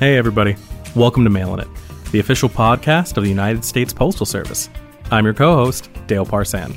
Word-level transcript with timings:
Hey, 0.00 0.16
everybody. 0.16 0.56
Welcome 0.96 1.24
to 1.24 1.30
Mailin' 1.30 1.60
It, 1.60 1.68
the 2.10 2.20
official 2.20 2.48
podcast 2.48 3.18
of 3.18 3.22
the 3.22 3.28
United 3.28 3.66
States 3.66 3.92
Postal 3.92 4.24
Service. 4.24 4.70
I'm 5.10 5.26
your 5.26 5.34
co 5.34 5.54
host, 5.54 5.90
Dale 6.06 6.24
Parsan. 6.24 6.74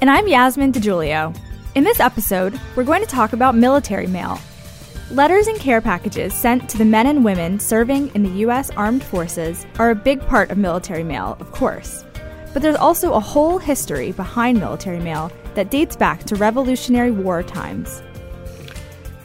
And 0.00 0.08
I'm 0.08 0.28
Yasmin 0.28 0.70
DeJulio. 0.70 1.36
In 1.74 1.82
this 1.82 1.98
episode, 1.98 2.60
we're 2.76 2.84
going 2.84 3.00
to 3.00 3.08
talk 3.08 3.32
about 3.32 3.56
military 3.56 4.06
mail. 4.06 4.38
Letters 5.10 5.48
and 5.48 5.58
care 5.58 5.80
packages 5.80 6.32
sent 6.32 6.70
to 6.70 6.78
the 6.78 6.84
men 6.84 7.08
and 7.08 7.24
women 7.24 7.58
serving 7.58 8.14
in 8.14 8.22
the 8.22 8.38
U.S. 8.42 8.70
Armed 8.76 9.02
Forces 9.02 9.66
are 9.80 9.90
a 9.90 9.96
big 9.96 10.24
part 10.28 10.52
of 10.52 10.56
military 10.56 11.02
mail, 11.02 11.36
of 11.40 11.50
course. 11.50 12.04
But 12.52 12.62
there's 12.62 12.76
also 12.76 13.14
a 13.14 13.18
whole 13.18 13.58
history 13.58 14.12
behind 14.12 14.60
military 14.60 15.00
mail 15.00 15.32
that 15.54 15.72
dates 15.72 15.96
back 15.96 16.22
to 16.22 16.36
Revolutionary 16.36 17.10
War 17.10 17.42
times. 17.42 18.00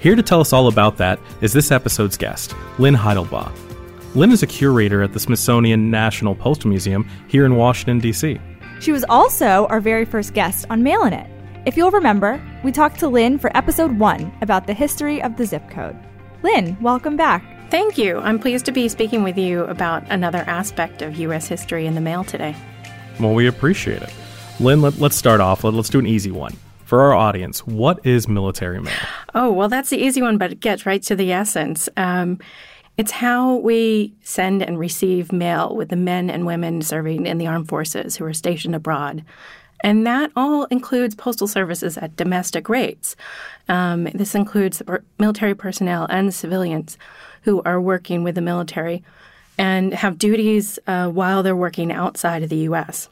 Here 0.05 0.16
to 0.16 0.22
tell 0.22 0.40
us 0.40 0.54
all 0.54 0.68
about 0.68 0.98
that 0.98 1.18
is 1.41 1.52
this 1.52 1.72
episode's 1.72 2.16
guest, 2.16 2.54
Lynn 2.77 2.94
Heidelbaugh. 2.94 3.52
Lynn 4.13 4.32
is 4.32 4.44
a 4.44 4.46
curator 4.46 5.02
at 5.02 5.13
the 5.13 5.20
Smithsonian 5.20 5.90
National 5.90 6.36
Postal 6.36 6.70
Museum 6.70 7.09
here 7.27 7.44
in 7.44 7.55
Washington, 7.55 7.98
D.C. 7.98 8.40
She 8.80 8.91
was 8.91 9.04
also 9.10 9.66
our 9.66 9.80
very 9.80 10.05
first 10.05 10.36
guest 10.36 10.68
on 10.70 10.84
Mailin' 10.84 11.13
It. 11.13 11.27
If 11.66 11.76
you'll 11.76 11.90
remember, 11.90 12.40
we 12.63 12.72
talked 12.72 12.99
to 12.99 13.08
Lynn 13.08 13.40
for 13.40 13.49
episode 13.58 13.98
one 13.98 14.32
about 14.41 14.68
the 14.68 14.76
history 14.76 15.23
of 15.23 15.38
the 15.38 15.46
zip 15.48 15.68
code. 15.72 15.98
Lynn, 16.44 16.77
welcome 16.82 17.18
back. 17.18 17.72
Thank 17.72 17.98
you. 17.98 18.20
I'm 18.20 18.38
pleased 18.38 18.66
to 18.66 18.72
be 18.72 18.88
speaking 18.90 19.24
with 19.24 19.40
you 19.40 19.63
about 19.63 20.04
another 20.12 20.44
aspect 20.46 21.02
of 21.02 21.16
U.S. 21.16 21.48
history 21.48 21.88
in 21.88 21.96
the 21.96 21.99
mail 21.99 22.24
today. 22.24 22.55
Well, 23.20 23.34
we 23.34 23.48
appreciate 23.48 24.04
it. 24.04 24.13
Lynn, 24.60 24.84
let, 24.84 25.02
us 25.02 25.16
start 25.16 25.41
off. 25.41 25.63
Let, 25.63 25.74
let's 25.74 25.90
do 25.90 25.98
an 25.98 26.05
easy 26.05 26.30
one 26.30 26.55
for 26.85 27.02
our 27.02 27.13
audience, 27.13 27.66
what 27.66 28.05
is 28.05 28.27
military 28.27 28.80
mail? 28.80 28.94
Oh, 29.38 29.51
well, 29.51 29.68
that's 29.68 29.90
the 29.90 29.98
easy 29.98 30.21
one, 30.21 30.37
but 30.37 30.54
it 30.54 30.62
gets 30.62 30.85
right 30.85 31.04
to 31.04 31.15
the 31.15 31.34
essence. 31.34 31.90
Um, 31.98 32.40
it's 32.98 33.12
how 33.12 33.57
we 33.57 34.13
send 34.21 34.63
and 34.63 34.79
receive 34.79 35.34
mail 35.34 35.76
with 35.76 35.90
the 35.90 35.98
men 35.98 36.29
and 36.29 36.46
women 36.46 36.82
serving 36.82 37.26
in 37.26 37.37
the 37.37 37.48
armed 37.48 37.68
forces 37.68 38.15
who 38.15 38.23
are 38.23 38.34
stationed 38.34 38.76
abroad. 38.76 39.26
And 39.84 40.07
that 40.07 40.32
all 40.37 40.63
includes 40.65 41.15
postal 41.15 41.48
services 41.48 41.98
at 41.98 42.15
domestic 42.15 42.70
rates. 42.70 43.18
Um, 43.68 44.05
this 44.05 44.34
includes 44.34 44.82
military 45.20 45.54
personnel 45.54 46.07
and 46.10 46.34
civilians 46.34 46.98
who 47.41 47.62
are 47.63 47.82
working 47.82 48.23
with 48.23 48.35
the 48.35 48.41
military 48.41 49.04
and 49.57 49.93
have 49.93 50.17
duties 50.17 50.79
uh, 50.88 51.10
while 51.10 51.43
they're 51.43 51.55
working 51.55 51.91
outside 51.91 52.41
of 52.41 52.49
the 52.49 52.55
U.S. 52.70 53.10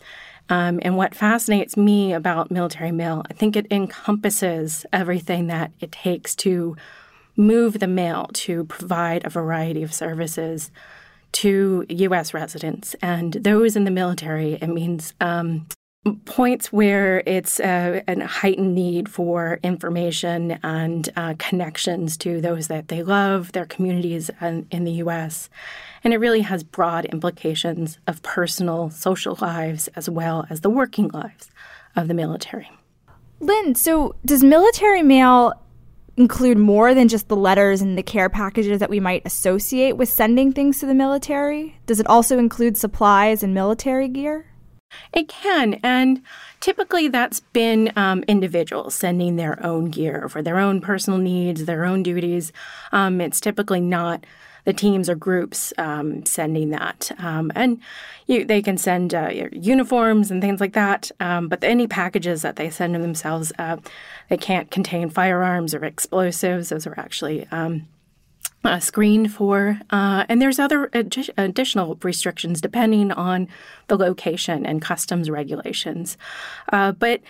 Um, 0.50 0.80
and 0.82 0.98
what 0.98 1.16
fascinates 1.16 1.78
me 1.78 2.14
about 2.14 2.52
military 2.52 2.92
mail, 2.92 3.24
I 3.30 3.34
think 3.34 3.56
it 3.56 3.68
encompasses 3.72 4.86
everything 4.92 5.48
that 5.48 5.72
it 5.80 5.92
takes 5.92 6.36
to 6.38 6.76
move 7.36 7.80
the 7.80 7.88
mail 7.88 8.30
to 8.34 8.66
provide 8.66 9.26
a 9.26 9.30
variety 9.30 9.84
of 9.84 9.94
services 9.94 10.70
to 11.32 11.86
U.S. 11.90 12.34
residents. 12.34 12.96
And 13.02 13.34
those 13.34 13.76
in 13.76 13.86
the 13.86 13.92
military, 13.92 14.54
it 14.54 14.68
means 14.68 15.14
um, 15.20 15.66
points 16.26 16.72
where 16.72 17.24
it's 17.26 17.60
a, 17.62 18.04
a, 18.08 18.26
heightened 18.26 18.76
need 18.76 19.08
for 19.08 19.60
information 19.64 20.60
and 20.64 21.10
uh, 21.16 21.34
connections 21.40 22.18
to 22.18 22.42
those 22.42 22.68
that 22.68 22.90
they 22.90 23.02
love, 23.04 23.54
their 23.54 23.66
communities 23.66 24.30
in, 24.42 24.68
in 24.70 24.84
the 24.84 24.92
U.S. 24.94 25.50
And 26.04 26.14
it 26.14 26.18
really 26.18 26.42
has 26.42 26.64
broad 26.64 27.06
implications 27.06 28.00
of 28.06 28.22
personal, 28.22 28.90
social 28.90 29.38
lives 29.40 29.88
as 29.96 30.10
well 30.10 30.46
as 30.50 30.62
the 30.62 30.70
working 30.70 31.08
lives 31.10 31.50
of 31.96 32.10
the 32.10 32.14
military. 32.14 32.70
Lynn, 33.40 33.76
so 33.76 34.16
does 34.26 34.44
military 34.44 35.04
mail 35.04 35.54
include 36.18 36.58
more 36.58 36.94
than 36.94 37.08
just 37.08 37.28
the 37.28 37.36
letters 37.36 37.82
and 37.82 37.98
the 37.98 38.04
care 38.04 38.30
packages 38.30 38.80
that 38.80 38.90
we 38.90 39.00
might 39.00 39.22
associate 39.26 39.98
with 39.98 40.10
sending 40.10 40.52
things 40.52 40.80
to 40.80 40.86
the 40.86 40.94
military? 40.94 41.80
Does 41.86 42.00
it 42.00 42.08
also 42.08 42.38
include 42.38 42.78
supplies 42.78 43.42
and 43.42 43.54
military 43.54 44.08
gear? 44.08 44.53
It 45.14 45.28
can, 45.28 45.80
and 45.84 46.22
typically 46.60 47.08
that's 47.08 47.40
been 47.40 47.92
um, 47.96 48.24
individuals 48.24 48.96
sending 48.96 49.36
their 49.36 49.64
own 49.66 49.86
gear 49.86 50.30
for 50.30 50.42
their 50.42 50.60
own 50.60 50.82
personal 50.82 51.20
needs, 51.20 51.66
their 51.66 51.86
own 51.86 52.04
duties. 52.04 52.52
Um, 52.92 53.22
it's 53.22 53.40
typically 53.40 53.82
not 53.82 54.26
the 54.66 54.74
teams 54.74 55.10
or 55.10 55.16
groups 55.16 55.74
um, 55.78 56.26
sending 56.26 56.70
that. 56.70 57.12
Um, 57.18 57.52
and 57.56 57.82
you, 58.28 58.46
they 58.46 58.62
can 58.62 58.78
send 58.78 59.14
uh, 59.14 59.30
uniforms 59.52 60.32
and 60.32 60.42
things 60.42 60.62
like 60.62 60.74
that, 60.74 61.12
um, 61.20 61.50
but 61.50 61.64
any 61.64 61.88
packages 61.88 62.42
that 62.44 62.56
they 62.56 62.70
send 62.70 62.94
to 62.94 63.00
themselves, 63.00 63.52
uh, 63.60 63.78
they 64.30 64.38
can't 64.38 64.72
contain 64.72 65.10
firearms 65.10 65.76
or 65.76 65.84
explosives. 65.84 66.70
Those 66.70 66.88
are 66.88 66.98
actually 66.98 67.46
um, 67.52 67.88
uh, 68.64 68.80
screened 68.80 69.34
for. 69.34 69.80
Uh, 69.90 70.26
and 70.30 70.42
there's 70.42 70.60
other 70.60 70.90
adi- 70.94 71.30
additional 71.38 71.98
restrictions 72.04 72.62
depending 72.62 73.12
on 73.12 73.48
the 73.88 73.98
location 73.98 74.66
and 74.66 74.82
customs 74.82 75.30
regulations. 75.30 76.18
Uh, 76.72 76.92
but 76.92 77.22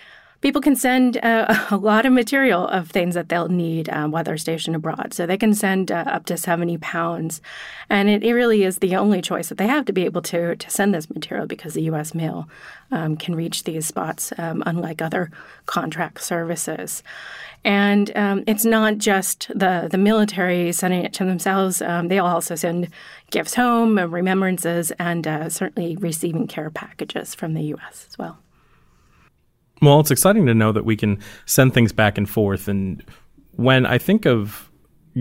people 0.43 0.61
can 0.61 0.75
send 0.75 1.17
uh, 1.23 1.67
a 1.71 1.77
lot 1.77 2.05
of 2.05 2.13
material 2.13 2.67
of 2.67 2.91
things 2.91 3.15
that 3.15 3.29
they'll 3.29 3.47
need 3.47 3.89
um, 3.89 4.11
while 4.11 4.23
they're 4.23 4.37
stationed 4.37 4.75
abroad. 4.75 5.13
So 5.13 5.25
they 5.25 5.37
can 5.37 5.55
send 5.55 5.91
uh, 5.91 6.03
up 6.05 6.25
to 6.25 6.37
70 6.37 6.77
pounds. 6.77 7.41
And 7.89 8.09
it, 8.09 8.23
it, 8.23 8.33
really 8.33 8.63
is 8.63 8.79
the 8.79 8.95
only 8.95 9.21
choice 9.21 9.49
that 9.49 9.57
they 9.57 9.67
have 9.67 9.85
to 9.85 9.93
be 9.93 10.05
able 10.05 10.21
to, 10.23 10.55
to 10.55 10.69
send 10.69 10.93
this 10.93 11.09
material 11.09 11.47
because 11.47 11.73
the 11.73 11.83
U.S. 11.83 12.13
mail 12.13 12.49
um, 12.91 13.15
can 13.15 13.35
reach 13.35 13.63
these 13.63 13.87
spots, 13.87 14.33
um, 14.37 14.61
unlike 14.65 15.01
other 15.01 15.31
contract 15.65 16.21
services. 16.21 17.03
And 17.63 18.15
um, 18.17 18.43
it's 18.45 18.65
not 18.65 18.97
just 18.97 19.47
the, 19.47 19.87
the 19.89 19.97
military 19.97 20.73
sending 20.73 21.05
it 21.05 21.13
to 21.13 21.25
themselves. 21.25 21.81
Um, 21.81 22.09
they 22.09 22.19
also 22.19 22.55
send 22.55 22.89
gifts 23.31 23.55
home, 23.55 23.97
and 23.97 24.11
remembrances, 24.11 24.91
and 24.99 25.25
uh, 25.25 25.49
certainly 25.49 25.95
receiving 25.95 26.47
care 26.47 26.69
packages 26.69 27.33
from 27.33 27.53
the 27.53 27.63
U.S. 27.63 28.07
as 28.09 28.17
well. 28.17 28.42
Well, 29.83 29.99
it's 29.99 30.11
exciting 30.11 30.45
to 30.45 30.53
know 30.53 30.71
that 30.71 30.85
we 30.85 30.95
can 30.95 31.19
send 31.45 31.73
things 31.73 31.91
back 31.91 32.17
and 32.17 32.29
forth. 32.29 32.69
And 32.69 33.03
when 33.51 33.85
I 33.85 33.97
think 33.97 34.25
of 34.25 34.71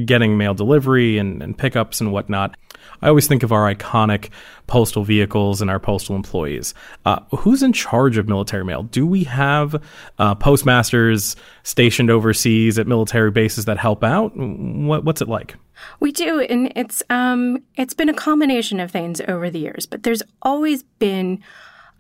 getting 0.07 0.39
mail 0.39 0.55
delivery 0.55 1.19
and, 1.19 1.43
and 1.43 1.59
pickups 1.59 2.01
and 2.01 2.13
whatnot, 2.13 2.57
I 3.03 3.09
always 3.09 3.27
think 3.27 3.43
of 3.43 3.51
our 3.51 3.73
iconic 3.75 4.31
postal 4.69 5.03
vehicles 5.03 5.61
and 5.61 5.69
our 5.69 5.81
postal 5.81 6.15
employees. 6.15 6.75
Uh, 7.05 7.21
who's 7.31 7.63
in 7.65 7.73
charge 7.73 8.17
of 8.19 8.29
military 8.29 8.65
mail? 8.65 8.85
Do 8.85 9.05
we 9.05 9.25
have 9.25 9.83
uh, 10.19 10.37
postmasters 10.37 11.35
stationed 11.65 12.11
overseas 12.11 12.79
at 12.79 12.87
military 12.87 13.33
bases 13.33 13.65
that 13.65 13.79
help 13.79 14.05
out? 14.05 14.33
What, 14.37 15.05
what's 15.05 15.21
it 15.21 15.29
like? 15.29 15.57
We 15.99 16.13
do, 16.13 16.41
and 16.41 16.73
it's 16.77 17.03
um, 17.11 17.65
it's 17.77 17.95
been 17.95 18.09
a 18.09 18.15
combination 18.15 18.79
of 18.79 18.93
things 18.93 19.21
over 19.27 19.51
the 19.51 19.59
years, 19.59 19.85
but 19.85 20.05
there's 20.05 20.23
always 20.43 20.85
been 21.01 21.43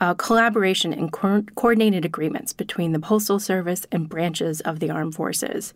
uh, 0.02 0.14
collaboration 0.14 0.92
and 0.92 1.12
co- 1.12 1.44
coordinated 1.54 2.04
agreements 2.04 2.52
between 2.52 2.90
the 2.90 2.98
Postal 2.98 3.38
Service 3.38 3.86
and 3.92 4.08
branches 4.08 4.60
of 4.62 4.80
the 4.80 4.90
armed 4.90 5.14
forces. 5.14 5.72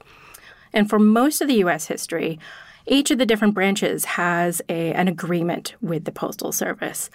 And 0.72 0.91
for 0.91 0.98
most 0.98 1.41
of 1.41 1.47
the 1.47 1.54
U.S. 1.54 1.87
history, 1.87 2.41
each 2.88 3.12
of 3.12 3.19
the 3.19 3.26
different 3.26 3.54
branches 3.54 4.04
has 4.04 4.60
a, 4.69 4.92
an 4.94 5.06
agreement 5.06 5.76
with 5.81 6.06
the 6.06 6.10
Postal 6.10 6.50
Service. 6.50 7.09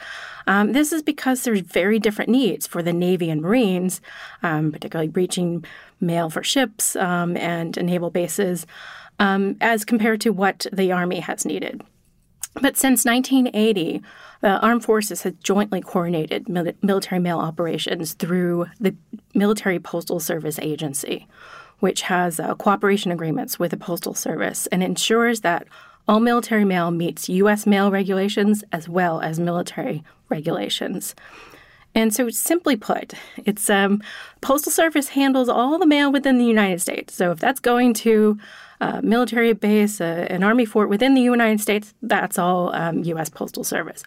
Um, 0.47 0.72
this 0.72 0.94
is 0.94 1.03
because 1.03 1.44
there's 1.44 1.59
very 1.59 1.99
different 1.99 2.31
needs 2.31 2.66
for 2.66 2.81
the 2.81 2.94
Navy 2.94 3.29
and 3.29 3.41
Marines, 3.41 3.99
um, 4.41 4.72
particularly 4.72 5.09
reaching 5.09 5.66
mail 5.99 6.29
for 6.29 6.43
ships 6.43 6.95
um, 6.95 7.35
and 7.35 7.75
naval 7.83 8.09
bases, 8.09 8.66
um, 9.19 9.57
as 9.59 9.83
compared 9.83 10.22
to 10.22 10.29
what 10.29 10.66
the 10.72 10.93
Army 10.93 11.19
has 11.19 11.45
needed. 11.45 11.83
But 12.56 12.75
since 12.75 13.06
1980, 13.06 14.01
the 14.41 14.59
armed 14.59 14.84
forces 14.84 15.23
have 15.23 15.39
jointly 15.39 15.81
coordinated 15.81 16.50
mil- 16.50 16.73
military 16.81 17.19
mail 17.19 17.39
operations 17.39 18.13
through 18.13 18.67
the 18.79 18.95
Military 19.34 19.79
Postal 19.79 20.19
Service 20.19 20.59
Agency, 20.59 21.28
which 21.79 22.03
has 22.03 22.40
uh, 22.40 22.55
cooperation 22.55 23.11
agreements 23.11 23.58
with 23.58 23.72
the 23.72 23.78
Postal 23.78 24.14
Service 24.14 24.67
and 24.67 24.84
ensures 24.84 25.41
that 25.41 25.67
all 26.08 26.20
military 26.20 26.66
mail 26.66 26.91
meets 26.91 27.29
U.S. 27.29 27.66
mail 27.66 27.90
regulations 27.90 28.64
as 28.72 28.90
well 28.90 29.22
as 29.22 29.40
military 29.40 30.03
regulations. 30.29 31.16
And 31.93 32.14
so, 32.14 32.29
simply 32.29 32.76
put, 32.76 33.14
it's 33.37 33.70
um, 33.70 34.02
Postal 34.40 34.72
Service 34.72 35.09
handles 35.09 35.49
all 35.49 35.78
the 35.78 35.85
mail 35.85 36.11
within 36.11 36.37
the 36.37 36.46
United 36.46 36.81
States. 36.81 37.14
So, 37.14 37.31
if 37.31 37.40
that's 37.40 37.59
going 37.59 37.93
to 37.96 38.40
a 38.81 39.01
military 39.01 39.53
base, 39.53 40.01
an 40.01 40.43
army 40.43 40.66
fort 40.66 40.89
within 40.89 41.13
the 41.13 41.22
United 41.22 41.61
States, 41.61 41.93
that's 42.01 42.37
all 42.37 42.75
um, 42.75 43.03
U.S. 43.03 43.29
Postal 43.29 43.63
Service. 43.63 44.03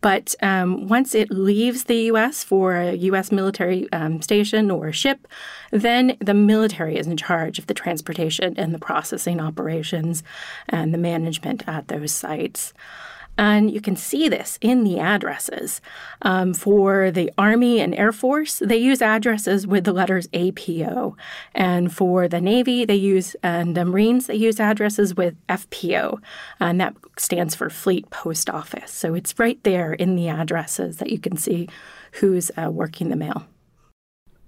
But 0.00 0.34
um, 0.42 0.88
once 0.88 1.14
it 1.14 1.30
leaves 1.30 1.84
the 1.84 1.96
U.S. 2.12 2.44
for 2.44 2.76
a 2.76 2.94
U.S. 2.94 3.32
military 3.32 3.90
um, 3.92 4.22
station 4.22 4.70
or 4.70 4.92
ship, 4.92 5.26
then 5.72 6.16
the 6.20 6.34
military 6.34 6.96
is 6.96 7.06
in 7.06 7.16
charge 7.16 7.58
of 7.58 7.66
the 7.66 7.74
transportation 7.74 8.54
and 8.56 8.72
the 8.72 8.78
processing 8.78 9.40
operations 9.40 10.22
and 10.68 10.94
the 10.94 10.98
management 10.98 11.66
at 11.66 11.88
those 11.88 12.12
sites. 12.12 12.72
And 13.38 13.70
you 13.70 13.80
can 13.80 13.96
see 13.96 14.28
this 14.28 14.58
in 14.60 14.84
the 14.84 14.98
addresses. 14.98 15.80
Um, 16.22 16.54
for 16.54 17.10
the 17.10 17.30
Army 17.36 17.80
and 17.80 17.94
Air 17.94 18.12
Force, 18.12 18.60
they 18.64 18.76
use 18.76 19.02
addresses 19.02 19.66
with 19.66 19.84
the 19.84 19.92
letters 19.92 20.28
APO. 20.32 21.16
And 21.54 21.92
for 21.94 22.28
the 22.28 22.40
Navy, 22.40 22.84
they 22.84 22.94
use, 22.94 23.36
and 23.42 23.76
the 23.76 23.84
Marines, 23.84 24.26
they 24.26 24.36
use 24.36 24.58
addresses 24.58 25.14
with 25.14 25.34
FPO. 25.48 26.20
And 26.60 26.80
that 26.80 26.94
stands 27.18 27.54
for 27.54 27.68
Fleet 27.68 28.08
Post 28.10 28.48
Office. 28.48 28.92
So 28.92 29.14
it's 29.14 29.38
right 29.38 29.62
there 29.64 29.92
in 29.92 30.16
the 30.16 30.28
addresses 30.28 30.96
that 30.98 31.10
you 31.10 31.18
can 31.18 31.36
see 31.36 31.68
who's 32.12 32.50
uh, 32.56 32.70
working 32.70 33.10
the 33.10 33.16
mail. 33.16 33.46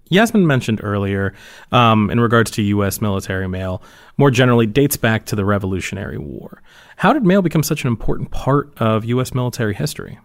Yasmin 0.08 0.46
mentioned 0.46 0.80
earlier, 0.82 1.34
um, 1.72 2.10
in 2.10 2.20
regards 2.20 2.50
to 2.52 2.62
U.S. 2.62 3.00
military 3.00 3.48
mail, 3.48 3.82
more 4.16 4.30
generally 4.30 4.66
dates 4.66 4.96
back 4.96 5.26
to 5.26 5.36
the 5.36 5.44
Revolutionary 5.44 6.18
War. 6.18 6.62
How 6.96 7.12
did 7.12 7.24
mail 7.24 7.42
become 7.42 7.62
such 7.62 7.82
an 7.82 7.88
important 7.88 8.30
part 8.30 8.72
of 8.78 9.04
U.S. 9.04 9.34
military 9.34 9.74
history? 9.74 10.18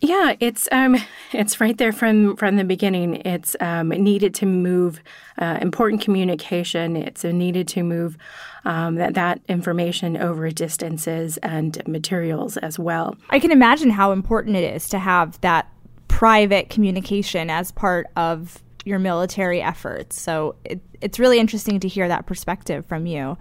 Yeah, 0.00 0.36
it's 0.38 0.68
um, 0.70 0.96
it's 1.32 1.60
right 1.60 1.76
there 1.76 1.92
from 1.92 2.36
from 2.36 2.56
the 2.56 2.64
beginning. 2.64 3.16
It's 3.24 3.56
um, 3.60 3.88
needed 3.88 4.34
to 4.36 4.46
move 4.46 5.02
uh, 5.38 5.58
important 5.60 6.02
communication. 6.02 6.96
It's 6.96 7.24
needed 7.24 7.66
to 7.68 7.82
move 7.82 8.16
um, 8.64 8.96
that 8.96 9.14
that 9.14 9.40
information 9.48 10.16
over 10.16 10.50
distances 10.50 11.36
and 11.38 11.82
materials 11.86 12.56
as 12.58 12.78
well. 12.78 13.16
I 13.30 13.40
can 13.40 13.50
imagine 13.50 13.90
how 13.90 14.12
important 14.12 14.56
it 14.56 14.74
is 14.74 14.88
to 14.90 14.98
have 14.98 15.40
that 15.40 15.68
private 16.06 16.70
communication 16.70 17.50
as 17.50 17.72
part 17.72 18.06
of 18.16 18.62
your 18.88 18.98
military 18.98 19.62
efforts. 19.62 20.20
So 20.20 20.56
it, 20.64 20.80
it's 21.00 21.18
really 21.18 21.38
interesting 21.38 21.78
to 21.80 21.88
hear 21.88 22.08
that 22.08 22.26
perspective 22.26 22.86
from 22.86 23.06
you. 23.06 23.36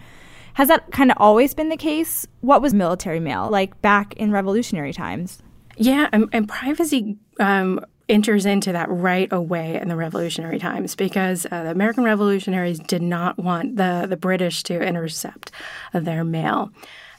Has 0.53 0.67
that 0.67 0.91
kind 0.91 1.11
of 1.11 1.17
always 1.19 1.53
been 1.53 1.69
the 1.69 1.77
case? 1.77 2.27
What 2.41 2.61
was 2.61 2.73
military 2.73 3.19
mail 3.19 3.49
like 3.49 3.81
back 3.81 4.13
in 4.15 4.31
revolutionary 4.31 4.94
times? 4.94 5.41
Yeah, 5.77 6.09
and, 6.11 6.27
and 6.33 6.49
privacy 6.49 7.17
um, 7.39 7.79
enters 8.09 8.45
into 8.45 8.71
that 8.71 8.89
right 8.89 9.31
away 9.31 9.79
in 9.79 9.88
the 9.88 9.95
revolutionary 9.95 10.59
times 10.59 10.95
because 10.95 11.45
uh, 11.45 11.63
the 11.63 11.71
American 11.71 12.03
revolutionaries 12.03 12.79
did 12.79 13.01
not 13.01 13.38
want 13.38 13.75
the, 13.75 14.07
the 14.09 14.17
British 14.17 14.63
to 14.63 14.81
intercept 14.81 15.51
their 15.94 16.23
mail. 16.23 16.71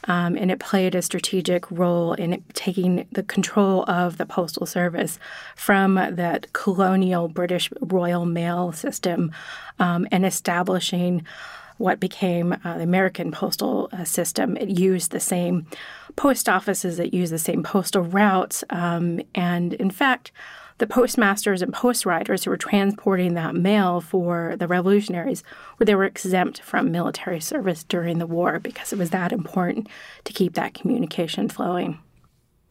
Um, 0.09 0.37
and 0.37 0.51
it 0.51 0.59
played 0.59 0.95
a 0.95 1.03
strategic 1.03 1.71
role 1.71 2.15
in 2.15 2.43
taking 2.55 3.07
the 3.13 3.23
control 3.23 3.85
of 3.89 4.17
the 4.17 4.27
postal 4.27 4.67
service 4.67 5.19
from 5.55 5.95
that 5.95 6.53
colonial 6.53 7.29
British 7.29 7.71
Royal 7.81 8.25
Mail 8.25 8.73
system 8.73 9.31
um, 9.79 10.09
and 10.11 10.27
establishing 10.27 11.25
what 11.77 12.01
became 12.01 12.57
uh, 12.65 12.77
the 12.77 12.83
American 12.83 13.31
postal 13.31 13.89
uh, 13.93 14.05
system. 14.05 14.57
It 14.57 14.69
used 14.69 15.13
the 15.13 15.21
same 15.21 15.67
post 16.17 16.49
offices, 16.49 16.99
it 16.99 17.15
used 17.15 17.33
the 17.33 17.39
same 17.39 17.63
postal 17.63 18.03
routes, 18.03 18.65
um, 18.71 19.21
and 19.35 19.75
in 19.75 19.91
fact, 19.91 20.33
the 20.79 20.87
postmasters 20.87 21.61
and 21.61 21.73
post 21.73 22.07
riders 22.07 22.45
who 22.45 22.51
were 22.51 22.57
transporting 22.57 23.35
that 23.35 23.55
mail 23.55 24.01
for 24.01 24.57
the 24.59 24.67
revolutionaries 24.67 25.43
where 25.77 25.85
they 25.85 25.95
were 25.95 26.05
exempt 26.05 26.63
from 26.63 26.91
military 26.91 27.41
service 27.41 27.85
during 27.85 28.19
the 28.19 28.27
war 28.27 28.59
because 28.59 28.93
it 28.93 28.99
was 28.99 29.11
that 29.11 29.33
important 29.33 29.89
to 30.25 30.33
keep 30.33 30.55
that 30.55 30.75
communication 30.75 31.49
flowing. 31.49 31.99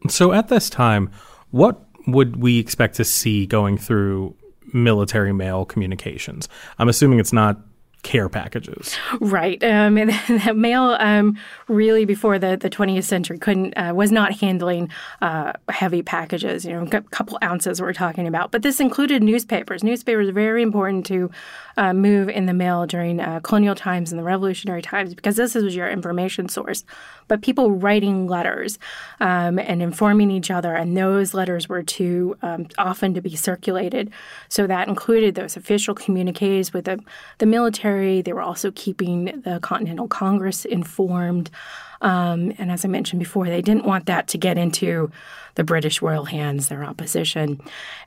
So 0.08 0.32
at 0.32 0.48
this 0.48 0.70
time, 0.70 1.10
what 1.50 1.80
would 2.06 2.36
we 2.36 2.58
expect 2.58 2.96
to 2.96 3.04
see 3.04 3.46
going 3.46 3.76
through 3.76 4.34
military 4.72 5.32
mail 5.32 5.64
communications? 5.64 6.48
I'm 6.78 6.88
assuming 6.88 7.18
it's 7.18 7.32
not 7.32 7.58
care 8.02 8.28
packages. 8.28 8.96
Right. 9.20 9.62
Um, 9.62 9.98
and 9.98 10.10
the 10.46 10.54
mail 10.54 10.96
um, 11.00 11.38
really 11.66 12.04
before 12.04 12.38
the, 12.38 12.56
the 12.56 12.70
20th 12.70 13.04
century 13.04 13.38
couldn't 13.38 13.74
uh, 13.74 13.92
was 13.94 14.12
not 14.12 14.32
handling 14.34 14.90
uh, 15.20 15.52
heavy 15.68 16.02
packages. 16.02 16.64
You 16.64 16.72
know, 16.72 16.88
a 16.90 17.02
couple 17.02 17.38
ounces 17.42 17.80
we're 17.80 17.92
talking 17.92 18.26
about. 18.26 18.50
But 18.50 18.62
this 18.62 18.80
included 18.80 19.22
newspapers. 19.22 19.82
Newspapers 19.82 20.28
are 20.28 20.32
very 20.32 20.62
important 20.62 21.06
to 21.06 21.30
uh, 21.76 21.92
move 21.92 22.28
in 22.28 22.46
the 22.46 22.54
mail 22.54 22.86
during 22.86 23.20
uh, 23.20 23.40
colonial 23.40 23.74
times 23.74 24.12
and 24.12 24.18
the 24.18 24.24
revolutionary 24.24 24.82
times 24.82 25.14
because 25.14 25.36
this 25.36 25.54
was 25.54 25.74
your 25.74 25.88
information 25.88 26.48
source. 26.48 26.84
But 27.28 27.42
people 27.42 27.70
writing 27.70 28.26
letters 28.26 28.78
um, 29.20 29.58
and 29.58 29.82
informing 29.82 30.30
each 30.30 30.50
other, 30.50 30.74
and 30.74 30.96
those 30.96 31.34
letters 31.34 31.68
were 31.68 31.82
too 31.82 32.36
um, 32.42 32.66
often 32.78 33.14
to 33.14 33.20
be 33.20 33.36
circulated. 33.36 34.10
So 34.48 34.66
that 34.66 34.88
included 34.88 35.34
those 35.34 35.56
official 35.56 35.94
communiques 35.94 36.72
with 36.72 36.86
the, 36.86 36.98
the 37.38 37.46
military. 37.46 38.22
They 38.22 38.32
were 38.32 38.42
also 38.42 38.70
keeping 38.72 39.42
the 39.44 39.60
Continental 39.60 40.08
Congress 40.08 40.64
informed. 40.64 41.50
Um, 42.00 42.52
and 42.58 42.70
as 42.70 42.84
I 42.84 42.88
mentioned 42.88 43.20
before, 43.20 43.46
they 43.46 43.62
didn't 43.62 43.84
want 43.84 44.06
that 44.06 44.28
to 44.28 44.38
get 44.38 44.58
into 44.58 45.10
the 45.54 45.64
British 45.64 46.00
royal 46.00 46.26
hands, 46.26 46.68
their 46.68 46.84
opposition. 46.84 47.60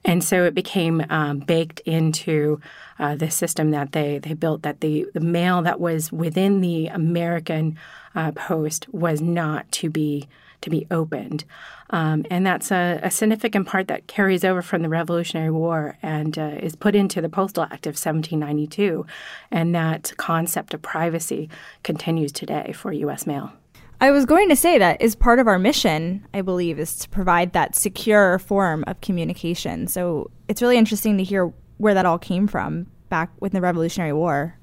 And 0.06 0.24
so 0.24 0.46
it 0.46 0.54
became 0.54 1.06
um, 1.10 1.40
baked 1.40 1.82
into 1.82 2.62
uh, 2.98 3.16
the 3.16 3.30
system 3.30 3.72
that 3.72 3.92
they, 3.92 4.20
they 4.20 4.34
built 4.34 4.62
that 4.62 4.80
the, 4.80 5.06
the 5.14 5.20
mail 5.20 5.62
that 5.64 5.80
was 5.80 6.12
within 6.12 6.62
the 6.62 6.88
American 6.88 7.78
uh, 8.16 8.32
post 8.32 8.88
was 8.94 9.22
not 9.22 9.70
to 9.74 9.90
be 9.90 10.28
to 10.62 10.70
be 10.70 10.86
opened. 10.92 11.44
Um, 11.90 12.24
and 12.30 12.46
that's 12.46 12.72
a, 12.72 13.00
a, 13.02 13.10
significant 13.10 13.68
part 13.68 13.88
that 13.88 14.06
carries 14.06 14.44
over 14.44 14.62
from 14.62 14.84
the 14.84 14.90
Revolutionary 14.90 15.50
War 15.50 15.98
and 16.04 16.38
uh, 16.38 16.58
is 16.62 16.76
put 16.76 16.96
into 16.96 17.20
the 17.20 17.30
Postal 17.30 17.64
Act 17.64 17.88
of 17.88 17.96
1792. 17.96 19.06
And 19.50 19.74
that 19.74 20.14
concept 20.18 20.76
of 20.76 20.84
privacy 20.84 21.50
continues 21.82 22.32
today 22.32 22.74
for 22.74 22.94
U.S. 22.94 23.26
mail. 23.26 23.54
I 24.02 24.10
was 24.10 24.26
going 24.26 24.50
to 24.50 24.56
say 24.56 24.80
that 24.80 25.00
is 25.00 25.16
part 25.16 25.38
of 25.38 25.48
our 25.48 25.60
mission, 25.60 26.26
I 26.34 26.42
believe, 26.42 26.80
is 26.80 26.98
to 26.98 27.10
provide 27.10 27.54
that 27.54 27.76
secure 27.76 28.40
form 28.40 28.84
of 28.88 29.00
communication. 29.02 29.88
So 29.88 30.32
it's 30.48 30.60
really 30.60 30.78
interesting 30.78 31.20
to 31.20 31.24
hear 31.24 31.54
where 31.78 31.94
that 31.94 32.08
all 32.08 32.18
came 32.18 32.48
from 32.48 32.88
back 33.10 33.30
with 33.40 33.52
the 33.52 33.62
Revolutionary 33.62 34.14
War. 34.14 34.58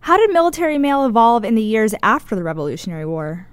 How 0.00 0.16
did 0.16 0.32
military 0.32 0.78
mail 0.78 1.06
evolve 1.06 1.44
in 1.44 1.54
the 1.54 1.62
years 1.62 1.94
after 2.02 2.34
the 2.34 2.42
Revolutionary 2.42 3.06
War? 3.06 3.46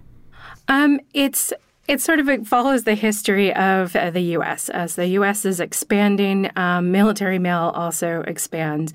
Um, 0.67 0.99
it's 1.13 1.53
it 1.87 2.01
sort 2.01 2.19
of 2.19 2.47
follows 2.47 2.83
the 2.83 2.95
history 2.95 3.53
of 3.53 3.95
uh, 3.95 4.09
the 4.09 4.21
U.S. 4.21 4.69
As 4.69 4.95
the 4.95 5.07
U.S. 5.09 5.45
is 5.45 5.59
expanding, 5.59 6.49
um, 6.55 6.91
military 6.91 7.39
mail 7.39 7.71
also 7.75 8.21
expands 8.27 8.93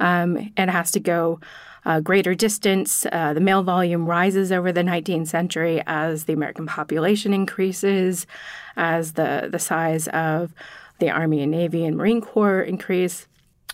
um, 0.00 0.52
and 0.56 0.68
has 0.68 0.90
to 0.92 1.00
go 1.00 1.40
uh, 1.86 2.00
greater 2.00 2.34
distance. 2.34 3.06
Uh, 3.10 3.32
the 3.32 3.40
mail 3.40 3.62
volume 3.62 4.06
rises 4.06 4.52
over 4.52 4.72
the 4.72 4.82
19th 4.82 5.28
century 5.28 5.82
as 5.86 6.24
the 6.24 6.32
American 6.32 6.66
population 6.66 7.32
increases, 7.32 8.26
as 8.76 9.12
the, 9.12 9.48
the 9.50 9.58
size 9.58 10.08
of 10.08 10.52
the 10.98 11.08
Army 11.08 11.42
and 11.42 11.52
Navy 11.52 11.84
and 11.84 11.96
Marine 11.96 12.20
Corps 12.20 12.60
increase. 12.60 13.26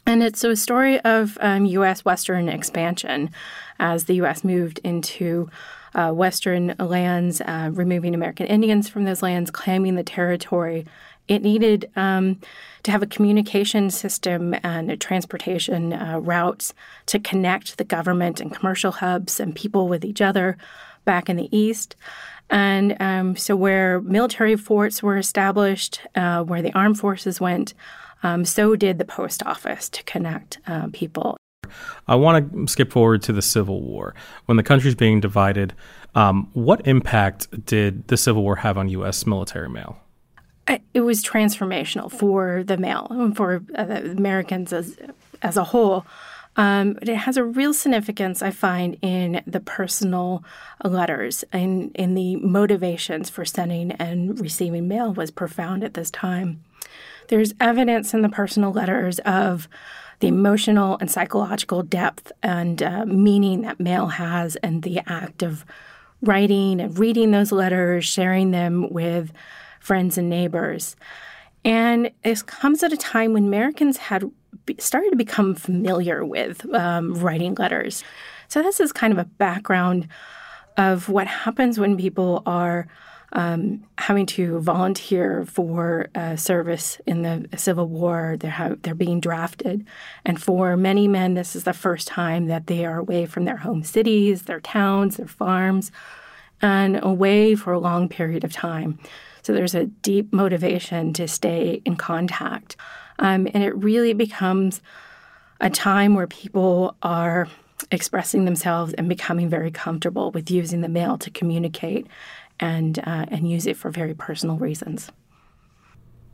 And 0.06 0.22
it's 0.22 0.44
a 0.44 0.54
story 0.56 1.00
of 1.00 1.38
um, 1.40 1.64
U.S. 1.64 2.04
Western 2.04 2.48
expansion 2.48 3.30
as 3.78 4.04
the 4.04 4.14
U.S. 4.16 4.44
moved 4.44 4.78
into 4.84 5.48
uh, 5.94 6.10
Western 6.10 6.74
lands, 6.78 7.40
uh, 7.40 7.70
removing 7.72 8.14
American 8.14 8.46
Indians 8.46 8.88
from 8.88 9.04
those 9.04 9.22
lands, 9.22 9.50
claiming 9.50 9.94
the 9.94 10.02
territory 10.02 10.86
it 11.28 11.42
needed 11.42 11.90
um, 11.96 12.40
to 12.82 12.90
have 12.90 13.02
a 13.02 13.06
communication 13.06 13.90
system 13.90 14.54
and 14.62 15.00
transportation 15.00 15.92
uh, 15.92 16.18
routes 16.20 16.74
to 17.06 17.18
connect 17.18 17.78
the 17.78 17.84
government 17.84 18.40
and 18.40 18.54
commercial 18.54 18.92
hubs 18.92 19.38
and 19.38 19.54
people 19.54 19.88
with 19.88 20.04
each 20.04 20.20
other 20.20 20.56
back 21.04 21.28
in 21.28 21.36
the 21.36 21.56
East. 21.56 21.96
And 22.50 22.96
um, 23.00 23.36
so, 23.36 23.56
where 23.56 24.00
military 24.02 24.56
forts 24.56 25.02
were 25.02 25.16
established, 25.16 26.00
uh, 26.14 26.42
where 26.42 26.60
the 26.60 26.72
armed 26.74 26.98
forces 26.98 27.40
went, 27.40 27.72
um, 28.22 28.44
so 28.44 28.76
did 28.76 28.98
the 28.98 29.04
post 29.04 29.42
office 29.44 29.88
to 29.88 30.02
connect 30.04 30.58
uh, 30.66 30.88
people. 30.92 31.36
I 32.06 32.16
want 32.16 32.52
to 32.52 32.70
skip 32.70 32.92
forward 32.92 33.22
to 33.22 33.32
the 33.32 33.42
Civil 33.42 33.80
War. 33.80 34.14
When 34.46 34.56
the 34.56 34.62
country's 34.62 34.94
being 34.94 35.20
divided, 35.20 35.72
um, 36.14 36.50
what 36.52 36.86
impact 36.86 37.64
did 37.64 38.08
the 38.08 38.16
Civil 38.16 38.42
War 38.42 38.56
have 38.56 38.76
on 38.76 38.88
U.S. 38.90 39.26
military 39.26 39.70
mail? 39.70 40.01
It 40.68 41.00
was 41.00 41.22
transformational 41.22 42.10
for 42.10 42.62
the 42.64 42.76
mail, 42.76 43.06
and 43.10 43.36
for 43.36 43.62
uh, 43.76 44.00
Americans 44.04 44.72
as 44.72 44.96
as 45.42 45.56
a 45.56 45.64
whole. 45.64 46.06
Um, 46.54 46.98
it 47.00 47.08
has 47.08 47.38
a 47.38 47.44
real 47.44 47.72
significance, 47.72 48.42
I 48.42 48.50
find, 48.50 48.98
in 49.00 49.42
the 49.46 49.60
personal 49.60 50.44
letters 50.84 51.44
and 51.50 51.90
in 51.94 52.14
the 52.14 52.36
motivations 52.36 53.30
for 53.30 53.44
sending 53.46 53.92
and 53.92 54.38
receiving 54.38 54.86
mail 54.86 55.14
was 55.14 55.30
profound 55.30 55.82
at 55.82 55.94
this 55.94 56.10
time. 56.10 56.62
There's 57.28 57.54
evidence 57.58 58.12
in 58.12 58.20
the 58.20 58.28
personal 58.28 58.70
letters 58.70 59.18
of 59.20 59.66
the 60.20 60.28
emotional 60.28 60.98
and 61.00 61.10
psychological 61.10 61.82
depth 61.82 62.30
and 62.42 62.82
uh, 62.82 63.06
meaning 63.06 63.62
that 63.62 63.80
mail 63.80 64.08
has, 64.08 64.56
and 64.56 64.82
the 64.82 65.00
act 65.06 65.42
of 65.42 65.64
writing 66.20 66.80
and 66.80 66.98
reading 66.98 67.30
those 67.30 67.50
letters, 67.50 68.04
sharing 68.04 68.50
them 68.50 68.92
with 68.92 69.32
friends 69.82 70.16
and 70.16 70.30
neighbors. 70.30 70.96
And 71.64 72.10
it 72.24 72.46
comes 72.46 72.82
at 72.82 72.92
a 72.92 72.96
time 72.96 73.32
when 73.32 73.44
Americans 73.44 73.96
had 73.96 74.30
started 74.78 75.10
to 75.10 75.16
become 75.16 75.54
familiar 75.54 76.24
with 76.24 76.64
um, 76.74 77.14
writing 77.14 77.54
letters. 77.54 78.04
So, 78.48 78.62
this 78.62 78.80
is 78.80 78.92
kind 78.92 79.12
of 79.12 79.18
a 79.18 79.24
background 79.24 80.08
of 80.76 81.08
what 81.08 81.26
happens 81.26 81.78
when 81.78 81.96
people 81.96 82.42
are 82.46 82.86
um, 83.32 83.84
having 83.96 84.26
to 84.26 84.60
volunteer 84.60 85.44
for 85.46 86.08
uh, 86.14 86.36
service 86.36 87.00
in 87.06 87.22
the 87.22 87.48
Civil 87.56 87.88
War. 87.88 88.36
They're, 88.38 88.50
ha- 88.50 88.76
they're 88.82 88.94
being 88.94 89.20
drafted. 89.20 89.86
And 90.24 90.42
for 90.42 90.76
many 90.76 91.08
men, 91.08 91.34
this 91.34 91.56
is 91.56 91.64
the 91.64 91.72
first 91.72 92.06
time 92.06 92.46
that 92.46 92.66
they 92.66 92.84
are 92.84 92.98
away 92.98 93.26
from 93.26 93.44
their 93.44 93.56
home 93.56 93.84
cities, 93.84 94.42
their 94.42 94.60
towns, 94.60 95.16
their 95.16 95.26
farms, 95.26 95.90
and 96.60 97.02
away 97.02 97.54
for 97.54 97.72
a 97.72 97.78
long 97.78 98.08
period 98.08 98.44
of 98.44 98.52
time. 98.52 98.98
So 99.42 99.52
there's 99.52 99.74
a 99.74 99.86
deep 99.86 100.32
motivation 100.32 101.12
to 101.14 101.28
stay 101.28 101.82
in 101.84 101.96
contact. 101.96 102.76
Um, 103.18 103.48
and 103.52 103.62
it 103.62 103.76
really 103.76 104.12
becomes 104.12 104.80
a 105.60 105.70
time 105.70 106.14
where 106.14 106.26
people 106.26 106.96
are 107.02 107.48
expressing 107.90 108.44
themselves 108.44 108.92
and 108.94 109.08
becoming 109.08 109.48
very 109.48 109.70
comfortable 109.70 110.30
with 110.30 110.50
using 110.50 110.80
the 110.80 110.88
mail 110.88 111.18
to 111.18 111.30
communicate 111.30 112.06
and 112.60 112.98
uh, 113.00 113.26
and 113.28 113.50
use 113.50 113.66
it 113.66 113.76
for 113.76 113.90
very 113.90 114.14
personal 114.14 114.56
reasons. 114.56 115.10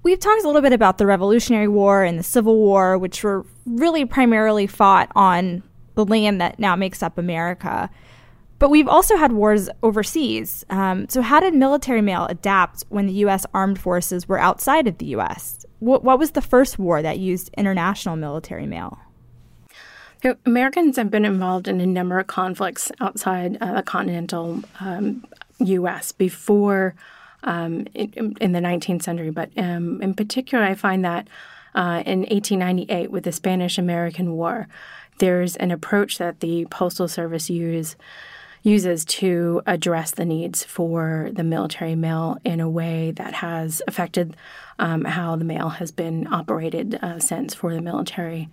We've 0.02 0.18
talked 0.18 0.44
a 0.44 0.46
little 0.46 0.62
bit 0.62 0.72
about 0.72 0.98
the 0.98 1.06
Revolutionary 1.06 1.68
War 1.68 2.04
and 2.04 2.18
the 2.18 2.22
Civil 2.22 2.56
War, 2.56 2.96
which 2.98 3.24
were 3.24 3.44
really 3.66 4.04
primarily 4.04 4.66
fought 4.66 5.10
on 5.14 5.62
the 5.94 6.04
land 6.04 6.40
that 6.40 6.58
now 6.58 6.76
makes 6.76 7.02
up 7.02 7.18
America. 7.18 7.90
But 8.58 8.70
we've 8.70 8.88
also 8.88 9.16
had 9.16 9.32
wars 9.32 9.68
overseas. 9.82 10.64
Um, 10.68 11.08
so, 11.08 11.22
how 11.22 11.40
did 11.40 11.54
military 11.54 12.02
mail 12.02 12.26
adapt 12.26 12.84
when 12.88 13.06
the 13.06 13.12
U.S. 13.14 13.46
armed 13.54 13.78
forces 13.78 14.28
were 14.28 14.38
outside 14.38 14.88
of 14.88 14.98
the 14.98 15.06
U.S.? 15.06 15.64
What, 15.78 16.02
what 16.02 16.18
was 16.18 16.32
the 16.32 16.42
first 16.42 16.78
war 16.78 17.00
that 17.02 17.18
used 17.18 17.50
international 17.56 18.16
military 18.16 18.66
mail? 18.66 18.98
Americans 20.44 20.96
have 20.96 21.10
been 21.10 21.24
involved 21.24 21.68
in 21.68 21.80
a 21.80 21.86
number 21.86 22.18
of 22.18 22.26
conflicts 22.26 22.90
outside 23.00 23.56
uh, 23.60 23.74
the 23.74 23.82
continental 23.82 24.62
um, 24.80 25.24
U.S. 25.60 26.10
before 26.10 26.96
um, 27.44 27.86
in, 27.94 28.36
in, 28.40 28.50
the 28.50 28.58
19th 28.58 29.02
century, 29.02 29.30
but 29.30 29.50
um, 29.56 30.02
in 30.02 30.14
particular, 30.14 30.64
I 30.64 30.74
find 30.74 31.04
that 31.04 31.28
uh, 31.76 32.02
in 32.04 32.20
1898 32.20 33.12
with 33.12 33.22
the 33.22 33.30
Spanish 33.30 33.78
American 33.78 34.32
War, 34.32 34.66
there's 35.18 35.54
an 35.56 35.70
approach 35.70 36.18
that 36.18 36.40
the 36.40 36.66
Postal 36.66 37.06
Service 37.06 37.48
use, 37.48 37.94
uses 38.68 39.04
to 39.04 39.62
address 39.66 40.12
the 40.12 40.24
needs 40.24 40.62
for 40.62 41.30
the 41.32 41.42
military 41.42 41.94
mail 41.94 42.36
in 42.44 42.60
a 42.60 42.68
way 42.68 43.10
that 43.12 43.34
has 43.34 43.82
affected 43.88 44.36
um, 44.78 45.04
how 45.04 45.34
the 45.36 45.44
mail 45.44 45.70
has 45.70 45.90
been 45.90 46.26
operated 46.32 46.98
uh, 47.02 47.18
since 47.18 47.54
for 47.54 47.74
the 47.74 47.80
military. 47.80 48.48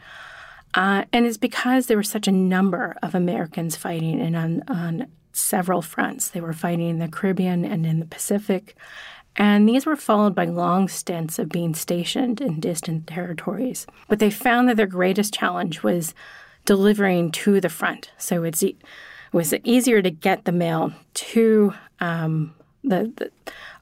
Uh, 0.74 1.06
and 1.14 1.26
it's 1.26 1.38
because 1.38 1.88
there 1.88 1.98
were 1.98 2.04
such 2.04 2.28
a 2.28 2.32
number 2.32 2.96
of 3.04 3.14
Americans 3.16 3.76
fighting 3.76 4.20
and 4.20 4.36
on, 4.36 4.64
on 4.68 5.08
several 5.32 5.82
fronts. 5.82 6.30
They 6.30 6.42
were 6.42 6.54
fighting 6.54 6.90
in 6.90 7.00
the 7.00 7.08
Caribbean 7.08 7.64
and 7.64 7.86
in 7.86 8.00
the 8.00 8.06
Pacific. 8.06 8.76
And 9.38 9.68
these 9.68 9.86
were 9.86 9.98
followed 9.98 10.34
by 10.34 10.46
long 10.46 10.88
stints 10.88 11.40
of 11.40 11.50
being 11.50 11.76
stationed 11.76 12.40
in 12.40 12.60
distant 12.60 13.08
territories. 13.08 13.86
But 14.08 14.20
they 14.20 14.30
found 14.30 14.70
that 14.70 14.78
their 14.78 14.88
greatest 14.88 15.34
challenge 15.34 15.84
was 15.84 16.14
delivering 16.64 17.32
to 17.32 17.60
the 17.62 17.70
front. 17.70 18.12
So 18.18 18.44
it's 18.44 18.64
e- 19.34 19.38
it 19.38 19.38
was 19.38 19.54
easier 19.64 20.02
to 20.02 20.12
get 20.12 20.46
the 20.46 20.52
mail 20.52 20.94
to 21.14 21.74
um, 22.00 22.54
the, 22.84 23.12
the, 23.16 23.32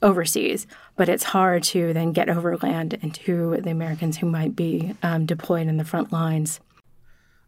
overseas, 0.02 0.66
but 0.96 1.08
it's 1.08 1.24
hard 1.24 1.62
to 1.62 1.92
then 1.92 2.12
get 2.12 2.28
overland 2.28 2.98
and 3.02 3.14
to 3.14 3.56
the 3.62 3.70
Americans 3.70 4.18
who 4.18 4.26
might 4.26 4.54
be 4.54 4.94
um, 5.02 5.24
deployed 5.26 5.66
in 5.66 5.76
the 5.76 5.84
front 5.84 6.12
lines. 6.12 6.60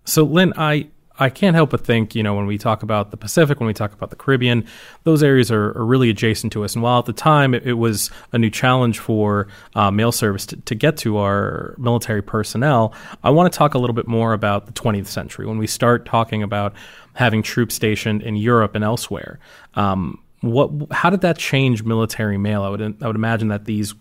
So, 0.05 0.23
Lynn, 0.23 0.53
I 0.57 0.89
I 1.19 1.31
can't 1.31 1.55
help 1.55 1.71
but 1.71 1.85
think, 1.85 2.15
you 2.15 2.23
know, 2.23 2.35
when 2.35 2.47
we 2.47 2.59
talk 2.59 2.83
about 2.83 3.11
the 3.11 3.17
Pacific, 3.17 3.59
when 3.59 3.67
we 3.67 3.73
talk 3.73 3.93
about 3.93 4.11
the 4.11 4.17
Caribbean, 4.17 4.67
those 5.05 5.23
areas 5.23 5.51
are, 5.51 5.77
are 5.77 5.85
really 5.85 6.11
adjacent 6.11 6.53
to 6.53 6.65
us. 6.65 6.75
And 6.75 6.83
while 6.83 6.99
at 6.99 7.07
the 7.07 7.13
time 7.13 7.55
it, 7.55 7.67
it 7.67 7.75
was 7.75 8.11
a 8.33 8.39
new 8.39 8.51
challenge 8.51 8.99
for 8.99 9.49
uh, 9.75 9.91
mail 9.91 10.13
service 10.13 10.45
to, 10.47 10.57
to, 10.57 10.75
get 10.75 10.97
to 10.99 11.17
our 11.17 11.75
military 11.79 12.23
personnel, 12.23 12.93
I 13.25 13.31
want 13.31 13.51
to 13.51 13.57
talk 13.57 13.75
a 13.75 13.79
little 13.79 13.95
bit 13.95 14.07
more 14.07 14.33
about 14.35 14.67
the 14.67 14.73
20th 14.73 15.07
century 15.07 15.47
when 15.47 15.59
we 15.59 15.67
start 15.67 16.05
talking 16.05 16.43
about 16.43 16.75
having 17.15 17.43
troops 17.43 17.75
stationed 17.75 18.23
in 18.23 18.37
Europe 18.37 18.75
and 18.75 18.85
elsewhere. 18.85 19.39
Um, 19.75 20.23
what, 20.43 20.71
how 20.91 21.09
did 21.09 21.23
that 21.23 21.39
change 21.39 21.83
military 21.83 22.37
mail? 22.37 22.63
I 22.63 22.69
would, 22.69 22.83
I 23.03 23.07
would 23.07 23.17
imagine 23.17 23.49
that 23.49 23.65
these 23.65 23.95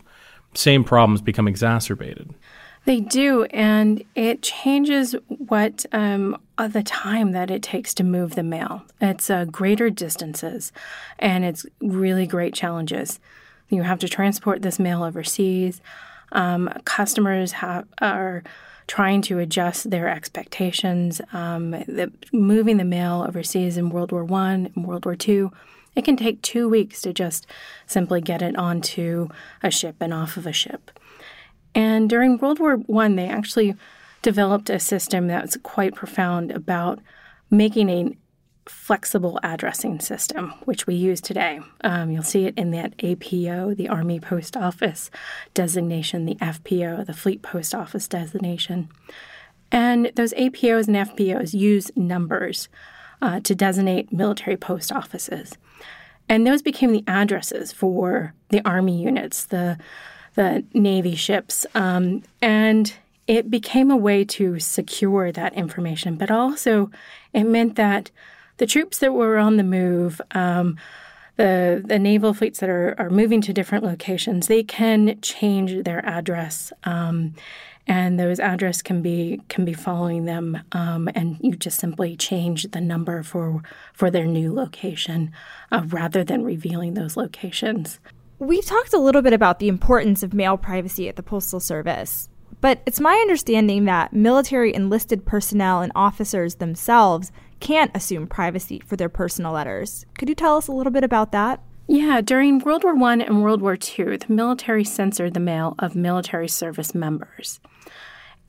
same 0.54 0.84
problems 0.84 1.22
become 1.22 1.48
exacerbated. 1.48 2.34
They 2.86 3.00
do, 3.00 3.46
and 3.46 4.04
it 4.14 4.44
changes 4.44 5.16
what 5.28 5.88
um, 5.92 6.38
the 6.58 6.84
time 6.84 7.32
that 7.32 7.50
it 7.50 7.64
takes 7.64 7.96
to 7.96 8.04
move 8.04 8.36
the 8.36 8.44
mail. 8.44 8.84
It's 9.02 9.30
uh, 9.30 9.46
greater 9.46 9.90
distances, 9.90 10.72
and 11.18 11.44
it's 11.44 11.66
really 11.82 12.28
great 12.28 12.54
challenges. 12.54 13.20
You 13.70 13.82
have 13.82 14.00
to 14.00 14.08
transport 14.08 14.62
this 14.62 14.78
mail 14.78 15.04
overseas. 15.04 15.82
Um, 16.32 16.70
customers 16.86 17.54
have, 17.54 17.88
are 18.02 18.44
trying 18.86 19.24
to 19.24 19.40
adjust 19.40 19.90
their 19.90 20.08
expectations. 20.08 21.22
Um, 21.34 21.72
the, 21.72 22.12
moving 22.32 22.78
the 22.78 22.86
mail 22.86 23.26
overseas 23.28 23.78
in 23.78 23.90
World 23.90 24.12
War 24.12 24.24
One 24.24 24.72
and 24.76 24.86
World 24.86 25.06
War 25.06 25.16
Two, 25.16 25.52
it 25.96 26.06
can 26.06 26.18
take 26.18 26.44
two 26.44 26.70
weeks 26.70 27.02
to 27.02 27.14
just 27.14 27.48
simply 27.88 28.22
get 28.22 28.44
it 28.44 28.56
onto 28.56 29.30
a 29.64 29.72
ship 29.72 29.96
and 30.00 30.14
off 30.14 30.38
of 30.38 30.46
a 30.46 30.54
ship. 30.54 30.92
And 31.76 32.10
during 32.10 32.38
World 32.38 32.60
War 32.60 32.80
I, 33.02 33.10
they 33.10 33.28
actually 33.28 33.76
developed 34.22 34.70
a 34.70 34.80
system 34.80 35.28
that 35.28 35.44
was 35.44 35.58
quite 35.62 35.94
profound 35.94 36.52
about 36.52 37.00
making 37.52 37.90
a 37.90 38.18
flexible 38.68 39.40
addressing 39.44 40.00
system, 40.00 40.52
which 40.64 40.88
we 40.88 40.96
use 40.96 41.22
today. 41.22 41.60
Um, 41.84 42.10
you'll 42.10 42.24
see 42.24 42.46
it 42.46 42.58
in 42.58 42.72
that 42.72 42.94
APO, 43.04 43.76
the 43.76 43.90
Army 43.90 44.20
Post 44.20 44.58
Office 44.58 45.12
designation, 45.54 46.26
the 46.26 46.36
FPO, 46.36 47.06
the 47.06 47.14
Fleet 47.14 47.44
Post 47.44 47.76
Office 47.76 48.08
designation. 48.08 48.90
And 49.72 50.12
those 50.16 50.34
APOs 50.34 50.88
and 50.88 50.96
FPOs 50.96 51.54
use 51.54 51.92
numbers 51.96 52.70
uh, 53.22 53.40
to 53.42 53.54
designate 53.54 54.12
military 54.12 54.58
post 54.58 54.92
offices. 54.92 55.58
And 56.28 56.46
those 56.46 56.62
became 56.62 56.92
the 56.92 57.04
addresses 57.08 57.72
for 57.72 58.34
the 58.50 58.68
Army 58.68 59.02
units, 59.02 59.46
the 59.46 59.78
the 60.36 60.64
Navy 60.74 61.16
ships. 61.16 61.66
Um, 61.76 62.24
and 62.42 62.94
it 63.28 63.50
became 63.50 63.90
a 63.90 63.98
way 63.98 64.24
to 64.24 64.60
secure 64.60 65.32
that 65.32 65.54
information, 65.54 66.16
but 66.16 66.30
also 66.30 66.92
it 67.34 67.44
meant 67.44 67.76
that 67.76 68.12
the 68.58 68.68
troops 68.68 69.00
that 69.00 69.14
were 69.14 69.38
on 69.38 69.58
the 69.58 69.64
move, 69.64 70.22
um, 70.32 70.78
the 71.38 71.84
the 71.86 72.00
naval 72.00 72.34
fleets 72.34 72.60
that 72.60 72.70
are, 72.70 72.96
are 72.98 73.10
moving 73.10 73.42
to 73.42 73.54
different 73.54 73.84
locations, 73.84 74.48
they 74.48 74.64
can 74.64 75.20
change 75.22 75.84
their 75.84 76.06
address, 76.06 76.72
um, 76.86 77.34
and 77.88 78.20
those 78.20 78.40
address 78.40 78.82
can 78.82 79.02
be 79.02 79.42
can 79.50 79.66
be 79.66 79.74
following 79.74 80.26
them, 80.26 80.60
um, 80.72 81.10
and 81.14 81.38
you 81.42 81.56
just 81.56 81.80
simply 81.80 82.16
change 82.16 82.64
the 82.72 82.80
number 82.80 83.22
for 83.24 83.62
for 83.92 84.10
their 84.10 84.26
new 84.26 84.54
location, 84.54 85.32
uh, 85.72 85.84
rather 85.88 86.24
than 86.24 86.46
revealing 86.46 86.94
those 86.94 87.18
locations. 87.18 88.00
We've 88.38 88.66
talked 88.66 88.94
a 88.94 89.00
little 89.00 89.22
bit 89.22 89.32
about 89.32 89.60
the 89.60 89.70
importance 89.70 90.22
of 90.22 90.34
mail 90.34 90.58
privacy 90.58 91.08
at 91.08 91.16
the 91.16 91.24
Postal 91.24 91.62
Service, 91.62 92.28
but 92.60 92.82
it's 92.86 93.00
my 93.00 93.14
understanding 93.14 93.86
that 93.86 94.12
military 94.12 94.74
enlisted 94.74 95.26
personnel 95.26 95.82
and 95.82 95.92
officers 95.96 96.56
themselves 96.56 97.32
can't 97.62 97.96
assume 97.96 98.28
privacy 98.28 98.82
for 98.86 98.98
their 98.98 99.08
personal 99.08 99.54
letters. 99.54 100.06
Could 100.18 100.28
you 100.28 100.36
tell 100.36 100.58
us 100.58 100.68
a 100.68 100.74
little 100.74 100.92
bit 100.92 101.06
about 101.06 101.32
that? 101.32 101.62
Yeah, 101.88 102.20
during 102.20 102.60
World 102.60 102.84
War 102.84 103.02
I 103.02 103.14
and 103.14 103.42
World 103.42 103.62
War 103.62 103.76
II, 103.76 104.18
the 104.18 104.26
military 104.28 104.84
censored 104.84 105.34
the 105.34 105.40
mail 105.40 105.76
of 105.80 105.96
military 105.96 106.50
service 106.50 106.94
members. 106.94 107.62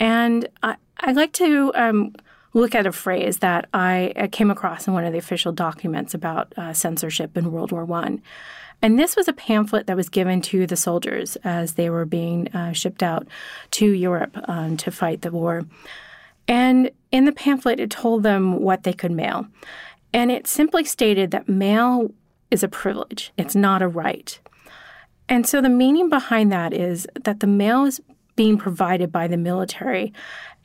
And 0.01 0.49
I, 0.65 0.77
I 0.99 1.13
like 1.13 1.33
to 1.35 1.71
um, 1.77 2.13
look 2.55 2.75
at 2.75 2.87
a 2.87 2.93
phrase 2.93 3.39
that 3.39 3.69
I 3.73 4.29
came 4.33 4.51
across 4.51 4.89
in 4.89 4.95
one 4.95 5.05
of 5.05 5.13
the 5.13 5.19
official 5.19 5.53
documents 5.53 6.13
about 6.13 6.53
uh, 6.57 6.73
censorship 6.73 7.37
in 7.37 7.53
World 7.53 7.71
War 7.71 7.87
I. 7.93 8.19
And 8.87 9.01
this 9.01 9.17
was 9.17 9.27
a 9.27 9.33
pamphlet 9.33 9.89
that 9.89 9.97
was 9.97 10.09
given 10.09 10.41
to 10.43 10.65
the 10.65 10.77
soldiers 10.77 11.35
as 11.43 11.73
they 11.73 11.91
were 11.91 12.05
being 12.05 12.47
uh, 12.55 12.71
shipped 12.71 13.03
out 13.03 13.27
to 13.73 13.91
Europe 13.91 14.39
um, 14.45 14.77
to 14.77 14.93
fight 14.93 15.23
the 15.23 15.33
war. 15.33 15.65
And 16.47 16.93
in 17.11 17.25
the 17.25 17.33
pamphlet, 17.33 17.81
it 17.81 17.91
told 17.91 18.23
them 18.23 18.61
what 18.61 18.85
they 18.85 18.93
could 18.93 19.11
mail. 19.11 19.49
And 20.13 20.31
it 20.31 20.47
simply 20.47 20.85
stated 20.85 21.33
that 21.33 21.49
mail 21.49 22.13
is 22.53 22.63
a 22.63 22.69
privilege, 22.69 23.33
it's 23.37 23.57
not 23.57 23.83
a 23.83 23.89
right. 23.89 24.39
And 25.29 25.49
so 25.49 25.61
the 25.61 25.69
meaning 25.69 26.09
behind 26.09 26.53
that 26.53 26.73
is 26.73 27.09
that 27.25 27.41
the 27.41 27.49
mail 27.49 27.87
is 27.87 28.01
being 28.37 28.59
provided 28.59 29.11
by 29.11 29.27
the 29.27 29.37
military 29.37 30.13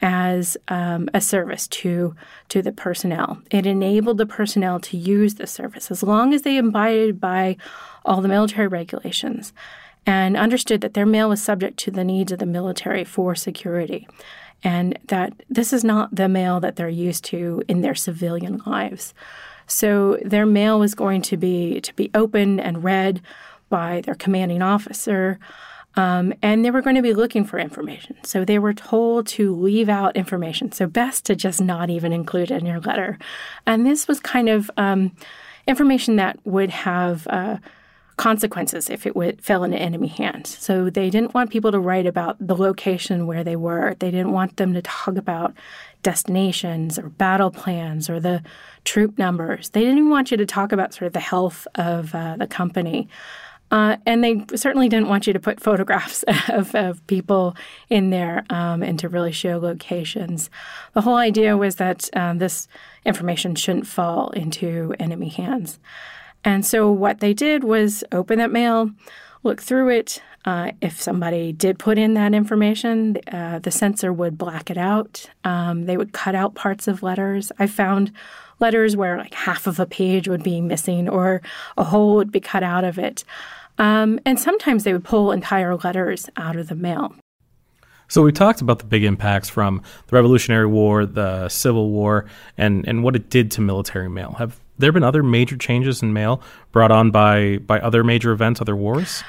as 0.02 0.58
um, 0.68 1.10
a 1.14 1.22
service 1.22 1.68
to 1.68 2.16
to 2.50 2.62
the 2.62 2.72
personnel. 2.72 3.42
It 3.52 3.66
enabled 3.66 4.18
the 4.18 4.26
personnel 4.26 4.80
to 4.82 4.98
use 4.98 5.36
the 5.36 5.48
service 5.48 5.92
as 5.92 6.04
long 6.04 6.34
as 6.34 6.42
they 6.42 6.58
abided 6.58 7.20
by 7.20 7.58
all 8.06 8.22
the 8.22 8.28
military 8.28 8.68
regulations 8.68 9.54
and 10.06 10.36
understood 10.36 10.82
that 10.82 10.96
their 10.96 11.06
mail 11.06 11.30
was 11.30 11.42
subject 11.42 11.78
to 11.78 11.92
the 11.92 12.04
needs 12.04 12.32
of 12.32 12.40
the 12.40 12.46
military 12.46 13.04
for 13.04 13.36
security 13.36 14.08
and 14.64 14.98
that 15.08 15.34
this 15.50 15.74
is 15.74 15.84
not 15.84 16.16
the 16.16 16.30
mail 16.30 16.60
that 16.60 16.76
they're 16.76 16.90
used 16.90 17.24
to 17.26 17.64
in 17.68 17.82
their 17.82 17.96
civilian 17.96 18.62
lives. 18.66 19.14
So 19.68 20.18
their 20.24 20.46
mail 20.46 20.80
was 20.80 20.96
going 20.96 21.22
to 21.24 21.38
be 21.38 21.82
to 21.82 21.94
be 21.96 22.12
open 22.14 22.60
and 22.60 22.84
read 22.84 23.22
by 23.70 24.02
their 24.02 24.16
commanding 24.16 24.62
officer. 24.62 25.40
Um, 25.96 26.34
and 26.42 26.64
they 26.64 26.72
were 26.72 26.82
going 26.82 26.96
to 26.96 27.02
be 27.02 27.14
looking 27.14 27.44
for 27.44 27.60
information. 27.60 28.18
So 28.24 28.46
they 28.46 28.60
were 28.60 28.74
told 28.74 29.28
to 29.28 29.54
leave 29.56 29.90
out 29.90 30.16
information. 30.16 30.72
So, 30.72 30.88
best 30.88 31.26
to 31.26 31.36
just 31.36 31.62
not 31.62 31.90
even 31.90 32.14
include 32.14 32.52
it 32.52 32.62
in 32.62 32.66
your 32.66 32.80
letter. 32.80 33.18
And 33.66 33.86
this 33.86 34.08
was 34.08 34.20
kind 34.20 34.48
of 34.48 34.72
um, 34.78 35.16
information 35.68 36.16
that 36.16 36.40
would 36.46 36.70
have 36.70 37.28
uh, 37.28 37.58
consequences 38.16 38.90
if 38.90 39.06
it 39.06 39.16
would, 39.16 39.42
fell 39.44 39.64
into 39.64 39.78
enemy 39.78 40.08
hands. 40.08 40.58
So, 40.58 40.90
they 40.90 41.10
didn't 41.10 41.34
want 41.34 41.52
people 41.52 41.74
to 41.74 41.80
write 41.80 42.06
about 42.06 42.38
the 42.40 42.56
location 42.56 43.28
where 43.28 43.44
they 43.44 43.58
were, 43.58 43.96
they 44.00 44.12
didn't 44.12 44.32
want 44.32 44.56
them 44.56 44.74
to 44.74 44.82
talk 44.82 45.18
about 45.18 45.54
destinations 46.04 46.98
or 46.98 47.10
battle 47.10 47.52
plans 47.52 48.10
or 48.10 48.20
the 48.20 48.42
troop 48.86 49.18
numbers. 49.18 49.70
They 49.70 49.82
didn't 49.82 50.10
want 50.10 50.32
you 50.32 50.38
to 50.38 50.46
talk 50.46 50.72
about 50.72 50.94
sort 50.94 51.08
of 51.08 51.14
the 51.14 51.20
health 51.20 51.68
of 51.76 52.16
uh, 52.16 52.38
the 52.38 52.48
company. 52.48 53.08
Uh, 53.72 53.96
and 54.06 54.24
they 54.24 54.46
certainly 54.56 54.90
didn't 54.90 55.08
want 55.08 55.26
you 55.26 55.34
to 55.34 55.40
put 55.40 55.62
photographs 55.62 56.24
of, 56.50 56.76
of 56.76 57.06
people 57.08 57.56
in 57.90 58.10
there 58.10 58.46
um, 58.50 58.84
and 58.84 59.00
to 59.00 59.10
really 59.10 59.32
show 59.32 59.58
locations. 59.58 60.50
The 60.94 61.02
whole 61.02 61.16
idea 61.16 61.56
was 61.58 61.78
that 61.78 62.10
um, 62.14 62.38
this 62.38 62.68
information 63.06 63.56
shouldn't 63.56 63.88
fall 63.88 64.30
into 64.32 64.94
enemy 65.00 65.30
hands. 65.30 65.80
And 66.44 66.66
so 66.66 66.92
what 66.92 67.20
they 67.20 67.34
did 67.34 67.64
was 67.64 68.04
open 68.12 68.40
that 68.40 68.52
mail, 68.52 68.92
look 69.44 69.62
through 69.62 69.90
it. 69.90 70.22
Uh, 70.44 70.72
if 70.82 71.00
somebody 71.00 71.54
did 71.54 71.78
put 71.78 72.00
in 72.00 72.16
that 72.16 72.34
information, 72.34 73.18
uh, 73.32 73.60
the 73.60 73.70
censor 73.70 74.12
would 74.12 74.40
black 74.40 74.72
it 74.72 74.78
out. 74.78 75.30
Um, 75.44 75.86
they 75.86 75.98
would 75.98 76.14
cut 76.14 76.34
out 76.34 76.56
parts 76.56 76.88
of 76.88 77.04
letters. 77.04 77.52
I 77.60 77.68
found 77.68 78.12
letters 78.60 78.96
where 78.96 79.18
like 79.18 79.34
half 79.34 79.68
of 79.68 79.80
a 79.80 79.86
page 79.86 80.28
would 80.28 80.44
be 80.44 80.62
missing 80.62 81.08
or 81.08 81.42
a 81.78 81.84
hole 81.84 82.16
would 82.16 82.32
be 82.32 82.40
cut 82.40 82.64
out 82.64 82.84
of 82.84 82.98
it. 82.98 83.24
Um, 83.82 84.20
and 84.28 84.40
sometimes 84.40 84.84
they 84.84 84.94
would 84.94 85.04
pull 85.04 85.32
entire 85.32 85.76
letters 85.76 86.30
out 86.38 86.56
of 86.56 86.70
the 86.70 86.76
mail. 86.76 87.16
So 88.08 88.22
we 88.22 88.32
talked 88.32 88.62
about 88.62 88.78
the 88.78 88.86
big 88.86 89.04
impacts 89.04 89.50
from 89.50 89.82
the 90.06 90.16
Revolutionary 90.16 90.68
War, 90.68 91.06
the 91.08 91.50
Civil 91.50 91.90
War, 91.90 92.26
and, 92.58 92.88
and 92.88 93.04
what 93.04 93.16
it 93.16 93.32
did 93.32 93.50
to 93.52 93.62
military 93.62 94.08
mail. 94.08 94.36
Have 94.38 94.60
there 94.78 94.92
been 94.92 95.04
other 95.04 95.24
major 95.24 95.58
changes 95.58 96.04
in 96.04 96.14
mail 96.14 96.44
brought 96.72 96.92
on 96.92 97.10
by, 97.10 97.58
by 97.58 97.80
other 97.80 98.04
major 98.04 98.32
events, 98.32 98.62
other 98.62 98.76
wars? 98.76 99.24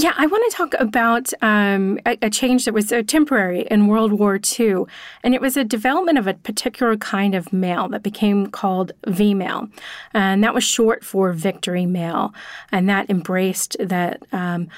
Yeah, 0.00 0.14
I 0.16 0.26
want 0.28 0.48
to 0.48 0.56
talk 0.56 0.74
about 0.78 1.32
um, 1.42 1.98
a, 2.06 2.16
a, 2.22 2.30
change 2.30 2.66
that 2.66 2.72
was 2.72 2.92
uh, 2.92 3.02
temporary 3.04 3.62
in 3.68 3.88
World 3.88 4.12
War 4.12 4.38
II. 4.38 4.84
And 5.24 5.34
it 5.34 5.40
was 5.40 5.56
a 5.56 5.64
development 5.64 6.18
of 6.18 6.28
a 6.28 6.34
particular 6.34 6.96
kind 6.96 7.34
of 7.34 7.52
mail 7.52 7.88
that 7.88 8.04
became 8.04 8.46
called 8.46 8.92
V 9.08 9.34
mail. 9.34 9.68
And 10.14 10.44
that 10.44 10.54
was 10.54 10.62
short 10.62 11.04
for 11.04 11.32
victory 11.32 11.84
mail. 11.84 12.32
And 12.70 12.88
that 12.88 13.10
embraced 13.10 13.76
that. 13.80 14.22
Um, 14.32 14.68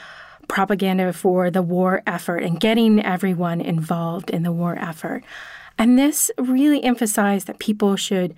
propaganda 0.49 1.13
for 1.13 1.49
the 1.49 1.63
war 1.63 2.03
effort 2.09 2.39
and 2.39 2.59
getting 2.59 3.01
everyone 3.05 3.61
involved 3.61 4.31
in 4.31 4.43
the 4.43 4.51
war 4.51 4.75
effort. 4.81 5.23
And 5.79 5.97
this 5.97 6.29
really 6.39 6.83
emphasized 6.83 7.47
that 7.47 7.61
people 7.61 7.95
should 7.95 8.35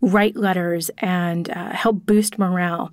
write 0.00 0.36
letters 0.36 0.88
and 0.98 1.50
uh, 1.50 1.70
help 1.70 2.06
boost 2.06 2.38
morale. 2.38 2.92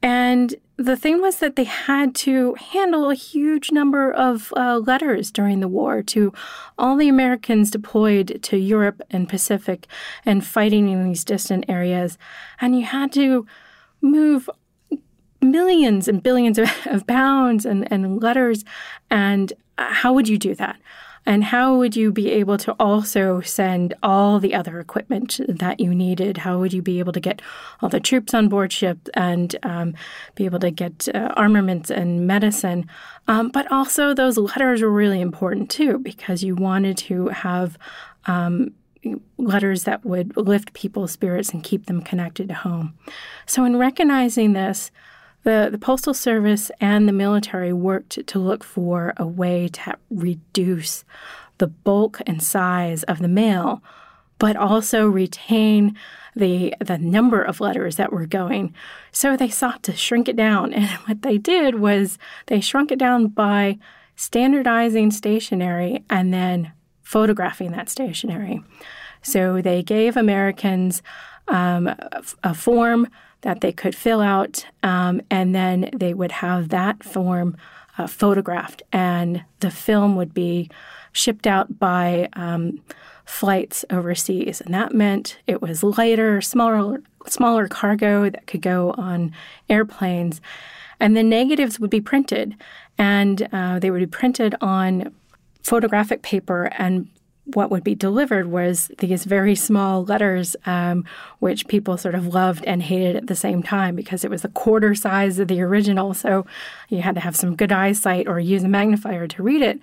And 0.00 0.54
the 0.78 0.96
thing 0.96 1.20
was 1.20 1.38
that 1.38 1.56
they 1.56 1.64
had 1.64 2.14
to 2.14 2.54
handle 2.54 3.10
a 3.10 3.14
huge 3.14 3.72
number 3.72 4.12
of 4.12 4.52
uh, 4.56 4.78
letters 4.78 5.32
during 5.32 5.58
the 5.58 5.66
war 5.66 6.02
to 6.04 6.32
all 6.78 6.96
the 6.96 7.08
Americans 7.08 7.72
deployed 7.72 8.38
to 8.42 8.56
Europe 8.56 9.02
and 9.10 9.28
Pacific 9.28 9.88
and 10.24 10.46
fighting 10.46 10.88
in 10.88 11.04
these 11.04 11.24
distant 11.24 11.64
areas. 11.68 12.16
And 12.60 12.78
you 12.78 12.84
had 12.84 13.10
to 13.14 13.44
move 14.00 14.48
millions 15.42 16.06
and 16.06 16.22
billions 16.22 16.58
of, 16.58 16.70
of 16.86 17.08
pounds 17.08 17.66
and, 17.66 17.90
and 17.90 18.22
letters. 18.22 18.64
And 19.10 19.52
uh, 19.78 19.92
how 19.92 20.12
would 20.12 20.28
you 20.28 20.38
do 20.38 20.54
that? 20.54 20.78
And 21.28 21.44
how 21.44 21.76
would 21.76 21.94
you 21.94 22.10
be 22.10 22.30
able 22.30 22.56
to 22.56 22.74
also 22.80 23.42
send 23.42 23.92
all 24.02 24.40
the 24.40 24.54
other 24.54 24.80
equipment 24.80 25.38
that 25.46 25.78
you 25.78 25.94
needed? 25.94 26.38
How 26.38 26.58
would 26.58 26.72
you 26.72 26.80
be 26.80 27.00
able 27.00 27.12
to 27.12 27.20
get 27.20 27.42
all 27.82 27.90
the 27.90 28.00
troops 28.00 28.32
on 28.32 28.48
board 28.48 28.72
ship 28.72 29.10
and 29.12 29.54
um, 29.62 29.94
be 30.36 30.46
able 30.46 30.58
to 30.60 30.70
get 30.70 31.06
uh, 31.14 31.34
armaments 31.36 31.90
and 31.90 32.26
medicine? 32.26 32.86
Um, 33.26 33.50
but 33.50 33.70
also, 33.70 34.14
those 34.14 34.38
letters 34.38 34.80
were 34.80 34.90
really 34.90 35.20
important 35.20 35.68
too 35.68 35.98
because 35.98 36.42
you 36.42 36.54
wanted 36.54 36.96
to 36.96 37.28
have 37.28 37.76
um, 38.24 38.72
letters 39.36 39.84
that 39.84 40.06
would 40.06 40.34
lift 40.34 40.72
people's 40.72 41.12
spirits 41.12 41.50
and 41.50 41.62
keep 41.62 41.84
them 41.84 42.00
connected 42.00 42.48
to 42.48 42.54
home. 42.54 42.94
So, 43.44 43.66
in 43.66 43.76
recognizing 43.76 44.54
this, 44.54 44.90
the, 45.48 45.70
the 45.70 45.78
Postal 45.78 46.12
Service 46.12 46.70
and 46.78 47.08
the 47.08 47.12
military 47.12 47.72
worked 47.72 48.26
to 48.26 48.38
look 48.38 48.62
for 48.62 49.14
a 49.16 49.26
way 49.26 49.68
to 49.68 49.96
reduce 50.10 51.06
the 51.56 51.66
bulk 51.66 52.20
and 52.26 52.42
size 52.42 53.02
of 53.04 53.20
the 53.20 53.28
mail, 53.28 53.82
but 54.38 54.56
also 54.56 55.06
retain 55.06 55.96
the 56.36 56.74
the 56.80 56.98
number 56.98 57.42
of 57.42 57.62
letters 57.62 57.96
that 57.96 58.12
were 58.12 58.26
going. 58.26 58.74
So 59.10 59.38
they 59.38 59.48
sought 59.48 59.82
to 59.84 59.96
shrink 59.96 60.28
it 60.28 60.36
down. 60.36 60.74
And 60.74 60.90
what 61.06 61.22
they 61.22 61.38
did 61.38 61.76
was 61.76 62.18
they 62.48 62.60
shrunk 62.60 62.92
it 62.92 62.98
down 62.98 63.28
by 63.28 63.78
standardizing 64.16 65.10
stationery 65.12 66.04
and 66.10 66.30
then 66.30 66.72
photographing 67.00 67.72
that 67.72 67.88
stationery. 67.88 68.62
So 69.22 69.62
they 69.62 69.82
gave 69.82 70.14
Americans 70.14 71.02
um, 71.48 71.86
a, 71.86 72.22
a 72.44 72.52
form 72.54 73.08
that 73.42 73.60
they 73.60 73.72
could 73.72 73.94
fill 73.94 74.20
out, 74.20 74.64
um, 74.82 75.20
and 75.30 75.54
then 75.54 75.90
they 75.94 76.12
would 76.14 76.32
have 76.32 76.68
that 76.70 77.04
form 77.04 77.56
uh, 77.96 78.06
photographed, 78.06 78.82
and 78.92 79.44
the 79.60 79.70
film 79.70 80.16
would 80.16 80.34
be 80.34 80.70
shipped 81.12 81.46
out 81.46 81.78
by 81.78 82.28
um, 82.34 82.80
flights 83.24 83.84
overseas, 83.90 84.60
and 84.60 84.74
that 84.74 84.94
meant 84.94 85.38
it 85.46 85.62
was 85.62 85.82
lighter, 85.82 86.40
smaller, 86.40 87.02
smaller 87.26 87.68
cargo 87.68 88.30
that 88.30 88.46
could 88.46 88.62
go 88.62 88.94
on 88.96 89.32
airplanes, 89.68 90.40
and 91.00 91.16
the 91.16 91.22
negatives 91.22 91.78
would 91.78 91.90
be 91.90 92.00
printed, 92.00 92.56
and 92.96 93.48
uh, 93.52 93.78
they 93.78 93.90
would 93.90 94.00
be 94.00 94.06
printed 94.06 94.54
on 94.60 95.12
photographic 95.62 96.22
paper 96.22 96.70
and 96.78 97.08
what 97.54 97.70
would 97.70 97.84
be 97.84 97.94
delivered 97.94 98.48
was 98.48 98.90
these 98.98 99.24
very 99.24 99.54
small 99.54 100.04
letters, 100.04 100.54
um, 100.66 101.04
which 101.38 101.66
people 101.68 101.96
sort 101.96 102.14
of 102.14 102.26
loved 102.26 102.64
and 102.64 102.82
hated 102.82 103.16
at 103.16 103.26
the 103.26 103.34
same 103.34 103.62
time 103.62 103.96
because 103.96 104.24
it 104.24 104.30
was 104.30 104.44
a 104.44 104.48
quarter 104.48 104.94
size 104.94 105.38
of 105.38 105.48
the 105.48 105.60
original. 105.62 106.14
So 106.14 106.46
you 106.88 107.02
had 107.02 107.14
to 107.14 107.20
have 107.20 107.36
some 107.36 107.56
good 107.56 107.72
eyesight 107.72 108.28
or 108.28 108.38
use 108.38 108.64
a 108.64 108.68
magnifier 108.68 109.26
to 109.28 109.42
read 109.42 109.62
it. 109.62 109.80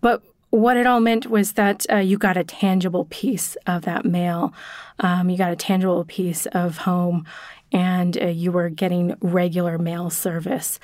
But 0.00 0.22
what 0.50 0.76
it 0.76 0.86
all 0.86 1.00
meant 1.00 1.26
was 1.26 1.52
that 1.52 1.86
uh, 1.90 1.96
you 1.96 2.18
got 2.18 2.36
a 2.36 2.44
tangible 2.44 3.06
piece 3.06 3.56
of 3.66 3.82
that 3.82 4.04
mail, 4.04 4.52
um, 5.00 5.28
you 5.28 5.36
got 5.36 5.52
a 5.52 5.56
tangible 5.56 6.04
piece 6.04 6.46
of 6.46 6.78
home, 6.78 7.26
and 7.72 8.20
uh, 8.20 8.26
you 8.26 8.52
were 8.52 8.68
getting 8.68 9.16
regular 9.20 9.78
mail 9.78 10.08
service 10.10 10.78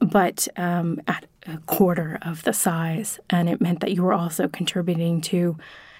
but 0.00 0.48
um, 0.56 1.00
at 1.06 1.24
a 1.46 1.58
quarter 1.58 2.18
of 2.22 2.42
the 2.44 2.52
size. 2.52 3.18
And 3.30 3.48
it 3.48 3.60
meant 3.60 3.80
that 3.80 3.92
you 3.92 4.02
were 4.02 4.12
also 4.12 4.48
contributing 4.48 5.20
to 5.22 5.56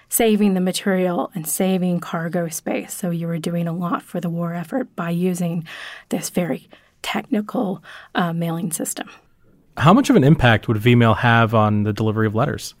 saving 0.09 0.53
the 0.53 0.61
material 0.61 1.31
and 1.35 1.47
saving 1.47 1.99
cargo 1.99 2.47
space. 2.49 2.93
So 2.93 3.09
you 3.09 3.27
were 3.27 3.37
doing 3.37 3.67
a 3.67 3.73
lot 3.73 4.01
for 4.01 4.19
the 4.19 4.29
war 4.29 4.53
effort 4.53 4.95
by 4.95 5.09
using 5.09 5.67
this 6.09 6.29
very 6.29 6.67
technical 7.01 7.83
uh, 8.13 8.33
mailing 8.33 8.71
system. 8.71 9.09
How 9.77 9.93
much 9.93 10.09
of 10.09 10.15
an 10.15 10.23
impact 10.23 10.67
would 10.67 10.77
VMail 10.77 11.17
have 11.17 11.53
on 11.53 11.83
the 11.83 11.93
delivery 11.93 12.27
of 12.27 12.35
letters? 12.35 12.75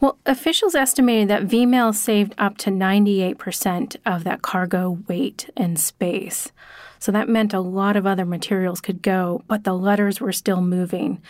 Well, 0.00 0.18
officials 0.26 0.74
estimated 0.74 1.28
that 1.28 1.46
VMail 1.46 1.94
saved 1.94 2.34
up 2.38 2.58
to 2.58 2.70
98% 2.70 3.96
of 4.04 4.24
that 4.24 4.42
cargo 4.42 4.98
weight 5.08 5.48
and 5.56 5.80
space. 5.80 6.52
So 6.98 7.10
that 7.12 7.28
meant 7.28 7.54
a 7.54 7.60
lot 7.60 7.96
of 7.96 8.06
other 8.06 8.26
materials 8.26 8.80
could 8.80 9.02
go, 9.02 9.42
but 9.48 9.64
the 9.64 9.72
letters 9.74 10.20
were 10.20 10.32
still 10.32 10.60
moving. 10.60 11.22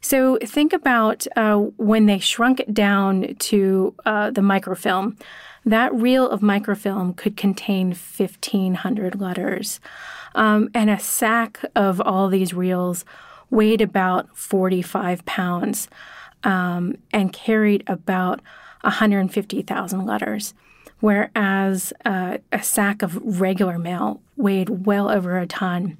So 0.00 0.38
think 0.38 0.72
about 0.72 1.26
uh, 1.36 1.56
when 1.76 2.06
they 2.06 2.18
shrunk 2.18 2.60
it 2.60 2.72
down 2.72 3.34
to 3.34 3.94
uh, 4.04 4.30
the 4.30 4.40
microfilm. 4.40 5.16
That 5.64 5.94
reel 5.94 6.28
of 6.28 6.40
microfilm 6.40 7.14
could 7.14 7.36
contain 7.36 7.88
1,500 7.88 9.20
letters. 9.20 9.78
Um, 10.34 10.70
and 10.74 10.88
a 10.88 10.98
sack 10.98 11.60
of 11.76 12.00
all 12.00 12.28
these 12.28 12.54
reels 12.54 13.04
weighed 13.50 13.82
about 13.82 14.36
45 14.36 15.24
pounds 15.26 15.88
um, 16.44 16.96
and 17.12 17.32
carried 17.32 17.84
about 17.86 18.40
150,000 18.82 20.06
letters 20.06 20.54
whereas 21.00 21.92
uh, 22.04 22.38
a 22.52 22.62
sack 22.62 23.02
of 23.02 23.40
regular 23.40 23.78
mail 23.78 24.20
weighed 24.36 24.86
well 24.86 25.10
over 25.10 25.38
a 25.38 25.46
ton. 25.46 25.98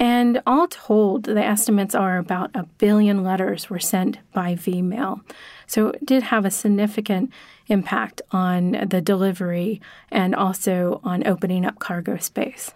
And 0.00 0.40
all 0.46 0.66
told, 0.66 1.24
the 1.24 1.44
estimates 1.44 1.94
are 1.94 2.16
about 2.16 2.50
a 2.54 2.62
billion 2.78 3.22
letters 3.22 3.68
were 3.68 3.78
sent 3.78 4.18
by 4.32 4.54
V 4.54 4.80
mail. 4.80 5.20
So 5.66 5.88
it 5.88 6.06
did 6.06 6.22
have 6.24 6.46
a 6.46 6.50
significant 6.50 7.30
impact 7.68 8.22
on 8.32 8.88
the 8.88 9.02
delivery 9.02 9.78
and 10.10 10.34
also 10.34 11.02
on 11.04 11.26
opening 11.26 11.66
up 11.66 11.78
cargo 11.80 12.16
space. 12.16 12.72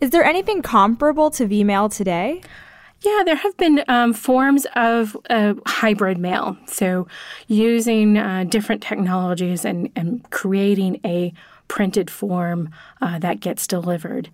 Is 0.00 0.08
there 0.08 0.24
anything 0.24 0.62
comparable 0.62 1.30
to 1.32 1.46
V 1.46 1.64
mail 1.64 1.90
today? 1.90 2.40
Yeah, 3.02 3.22
there 3.26 3.36
have 3.36 3.56
been 3.58 3.84
um, 3.88 4.14
forms 4.14 4.66
of 4.74 5.14
uh, 5.28 5.54
hybrid 5.66 6.16
mail. 6.16 6.56
So, 6.66 7.08
using 7.46 8.16
uh, 8.16 8.44
different 8.48 8.80
technologies 8.80 9.64
and, 9.64 9.90
and 9.96 10.28
creating 10.30 11.00
a 11.04 11.34
printed 11.68 12.10
form 12.10 12.70
uh, 13.00 13.18
that 13.18 13.40
gets 13.40 13.66
delivered. 13.66 14.30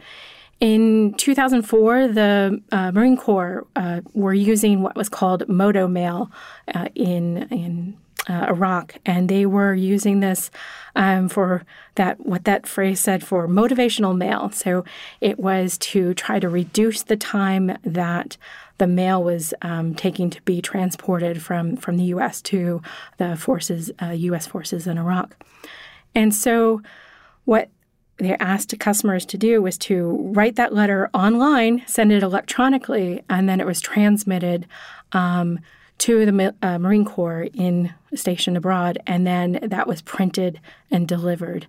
In 0.60 1.14
2004, 1.14 2.08
the 2.08 2.60
uh, 2.72 2.90
Marine 2.90 3.16
Corps 3.16 3.66
uh, 3.76 4.00
were 4.12 4.34
using 4.34 4.82
what 4.82 4.96
was 4.96 5.08
called 5.08 5.48
Moto 5.48 5.86
Mail 5.86 6.30
uh, 6.74 6.88
in 6.96 7.48
in 7.50 7.96
uh, 8.28 8.46
Iraq, 8.48 8.96
and 9.06 9.28
they 9.28 9.46
were 9.46 9.72
using 9.72 10.20
this 10.20 10.50
um, 10.96 11.28
for 11.28 11.64
that 11.94 12.26
what 12.26 12.44
that 12.44 12.66
phrase 12.66 12.98
said 12.98 13.22
for 13.24 13.46
motivational 13.46 14.16
mail. 14.16 14.50
So 14.50 14.84
it 15.20 15.38
was 15.38 15.78
to 15.78 16.12
try 16.14 16.40
to 16.40 16.48
reduce 16.48 17.02
the 17.02 17.16
time 17.16 17.78
that 17.84 18.36
the 18.78 18.86
mail 18.86 19.22
was 19.22 19.54
um, 19.62 19.94
taking 19.94 20.28
to 20.30 20.42
be 20.42 20.60
transported 20.60 21.40
from 21.40 21.76
from 21.76 21.96
the 21.96 22.04
U.S. 22.04 22.42
to 22.42 22.82
the 23.18 23.36
forces, 23.36 23.90
uh, 24.02 24.10
U.S. 24.10 24.46
forces 24.46 24.88
in 24.88 24.98
Iraq, 24.98 25.36
and 26.14 26.34
so 26.34 26.82
what 27.44 27.70
they 28.18 28.34
asked 28.34 28.76
customers 28.78 29.24
to 29.26 29.38
do 29.38 29.62
was 29.62 29.78
to 29.78 30.30
write 30.32 30.56
that 30.56 30.74
letter 30.74 31.08
online, 31.14 31.82
send 31.86 32.12
it 32.12 32.22
electronically, 32.22 33.22
and 33.30 33.48
then 33.48 33.60
it 33.60 33.66
was 33.66 33.80
transmitted 33.80 34.66
um, 35.12 35.60
to 35.98 36.26
the 36.26 36.54
uh, 36.62 36.78
Marine 36.78 37.04
Corps 37.04 37.48
in 37.54 37.94
stationed 38.14 38.56
abroad, 38.56 38.98
and 39.06 39.26
then 39.26 39.58
that 39.62 39.86
was 39.86 40.02
printed 40.02 40.60
and 40.90 41.06
delivered. 41.06 41.66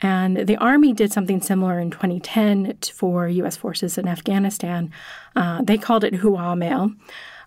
And 0.00 0.46
the 0.46 0.56
Army 0.58 0.92
did 0.92 1.12
something 1.12 1.40
similar 1.40 1.80
in 1.80 1.90
2010 1.90 2.78
for 2.92 3.26
U.S. 3.28 3.56
forces 3.56 3.98
in 3.98 4.06
Afghanistan. 4.06 4.92
Uh, 5.34 5.62
they 5.62 5.76
called 5.76 6.04
it 6.04 6.14
Hooah 6.14 6.56
Mail. 6.56 6.92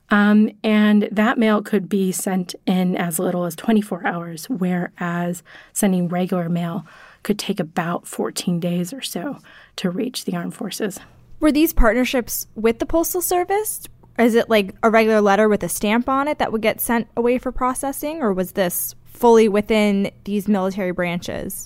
Um, 0.09 0.51
and 0.61 1.07
that 1.09 1.37
mail 1.37 1.61
could 1.61 1.87
be 1.87 2.11
sent 2.11 2.53
in 2.65 2.97
as 2.97 3.17
little 3.17 3.45
as 3.45 3.55
24 3.55 4.05
hours, 4.05 4.49
whereas 4.49 5.41
sending 5.71 6.09
regular 6.09 6.49
mail 6.49 6.85
could 7.23 7.39
take 7.39 7.59
about 7.59 8.07
14 8.07 8.59
days 8.59 8.93
or 8.93 9.01
so 9.01 9.37
to 9.77 9.89
reach 9.89 10.25
the 10.25 10.35
armed 10.35 10.55
forces. 10.55 10.99
Were 11.39 11.51
these 11.51 11.73
partnerships 11.73 12.47
with 12.55 12.79
the 12.79 12.85
Postal 12.85 13.21
Service? 13.21 13.87
Is 14.19 14.35
it 14.35 14.49
like 14.49 14.75
a 14.83 14.89
regular 14.89 15.21
letter 15.21 15.49
with 15.49 15.63
a 15.63 15.69
stamp 15.69 16.07
on 16.07 16.27
it 16.27 16.37
that 16.37 16.51
would 16.51 16.61
get 16.61 16.79
sent 16.79 17.07
away 17.17 17.37
for 17.37 17.51
processing, 17.51 18.21
or 18.21 18.33
was 18.33 18.51
this 18.51 18.93
fully 19.05 19.47
within 19.47 20.11
these 20.25 20.47
military 20.47 20.91
branches? 20.91 21.65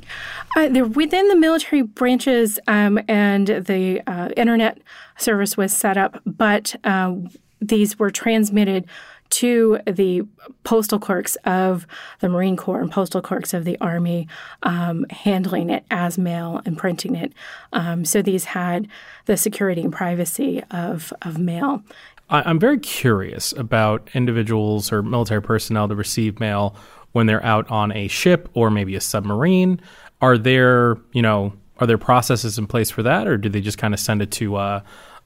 Uh, 0.55 0.69
they're 0.69 0.85
within 0.85 1.27
the 1.27 1.35
military 1.35 1.81
branches, 1.81 2.59
um, 2.67 2.99
and 3.07 3.47
the 3.47 4.01
uh, 4.07 4.29
internet 4.37 4.79
service 5.17 5.57
was 5.57 5.73
set 5.73 5.97
up, 5.97 6.21
but 6.25 6.75
uh, 6.83 7.15
these 7.61 7.97
were 7.99 8.11
transmitted 8.11 8.85
to 9.29 9.79
the 9.87 10.23
postal 10.63 10.99
clerks 10.99 11.35
of 11.45 11.85
the 12.19 12.29
Marine 12.29 12.55
Corps 12.55 12.81
and 12.81 12.91
postal 12.91 13.21
clerks 13.21 13.53
of 13.53 13.65
the 13.65 13.77
Army 13.81 14.27
um, 14.63 15.05
handling 15.09 15.69
it 15.69 15.83
as 15.91 16.17
mail 16.17 16.61
and 16.65 16.77
printing 16.77 17.15
it. 17.15 17.33
Um, 17.73 18.05
so 18.05 18.21
these 18.21 18.45
had 18.45 18.87
the 19.25 19.37
security 19.37 19.81
and 19.81 19.91
privacy 19.91 20.63
of, 20.71 21.11
of 21.21 21.37
mail. 21.37 21.83
I'm 22.29 22.59
very 22.59 22.79
curious 22.79 23.51
about 23.51 24.09
individuals 24.13 24.91
or 24.91 25.03
military 25.03 25.41
personnel 25.41 25.87
to 25.87 25.95
receive 25.95 26.39
mail 26.39 26.75
when 27.11 27.27
they're 27.27 27.45
out 27.45 27.69
on 27.69 27.91
a 27.91 28.07
ship 28.07 28.49
or 28.53 28.71
maybe 28.71 28.95
a 28.95 29.01
submarine. 29.01 29.79
Are 30.21 30.37
there, 30.37 30.97
you 31.11 31.21
know, 31.21 31.53
are 31.79 31.85
there 31.85 31.97
processes 31.97 32.57
in 32.57 32.67
place 32.67 32.89
for 32.89 33.03
that, 33.03 33.27
or 33.27 33.37
do 33.37 33.49
they 33.49 33.61
just 33.61 33.77
kind 33.77 33.93
of 33.93 33.99
send 33.99 34.21
it 34.21 34.31
to 34.31 34.55
uh, 34.55 34.81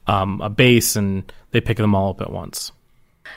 um, 0.06 0.40
a 0.40 0.50
base 0.50 0.94
and 0.94 1.32
they 1.52 1.60
pick 1.60 1.78
them 1.78 1.94
all 1.94 2.10
up 2.10 2.20
at 2.20 2.32
once? 2.32 2.72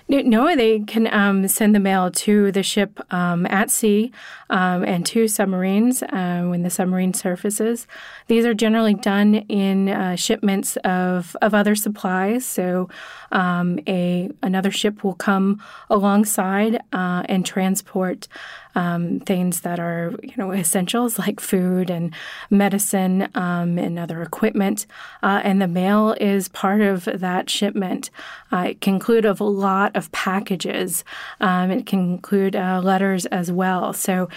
No, 0.08 0.56
they 0.56 0.80
can 0.82 1.12
um, 1.14 1.48
send 1.48 1.74
the 1.74 1.80
mail 1.80 2.12
to 2.12 2.52
the 2.52 2.64
ship 2.64 3.00
um, 3.14 3.46
at 3.48 3.72
sea 3.72 4.12
um, 4.50 4.84
and 4.84 5.06
to 5.08 5.28
submarines 5.28 6.04
uh, 6.04 6.46
when 6.50 6.64
the 6.64 6.70
submarine 6.70 7.14
surfaces. 7.14 7.88
These 8.28 8.46
are 8.46 8.54
generally 8.54 8.94
done 8.94 9.36
in 9.36 9.90
uh, 9.90 10.16
shipments 10.16 10.78
of, 10.78 11.36
of 11.42 11.54
other 11.54 11.76
supplies. 11.76 12.46
So 12.46 12.90
um, 13.32 13.80
a 13.88 14.30
another 14.42 14.72
ship 14.72 15.04
will 15.04 15.16
come 15.16 15.62
alongside 15.90 16.82
uh, 16.92 17.24
and 17.28 17.46
transport 17.46 18.28
um, 18.76 19.20
things 19.22 19.62
that 19.62 19.80
are 19.80 20.14
you 20.24 20.34
know 20.38 20.52
essentials 20.52 21.20
like 21.20 21.40
food 21.40 21.90
and 21.90 22.14
medicine 22.50 23.30
um, 23.36 23.78
and 23.78 24.00
other 24.00 24.22
equipment. 24.22 24.86
Uh, 25.22 25.42
and 25.44 25.62
the 25.62 25.68
mail 25.68 26.16
is 26.20 26.48
part 26.50 26.82
of 26.82 27.06
that 27.06 27.50
shipment. 27.50 28.10
Uh, 28.52 28.68
it 28.70 28.82
can 28.82 28.96
include 28.96 29.26
a 29.26 29.34
lot 29.44 29.96
of 29.96 30.12
packages. 30.12 31.04
Um, 31.42 31.72
it 31.72 31.86
can 31.86 32.00
include 32.00 32.56
uh, 32.56 32.82
letters 32.84 33.26
as 33.28 33.52
well. 33.52 33.94
So 33.94 34.30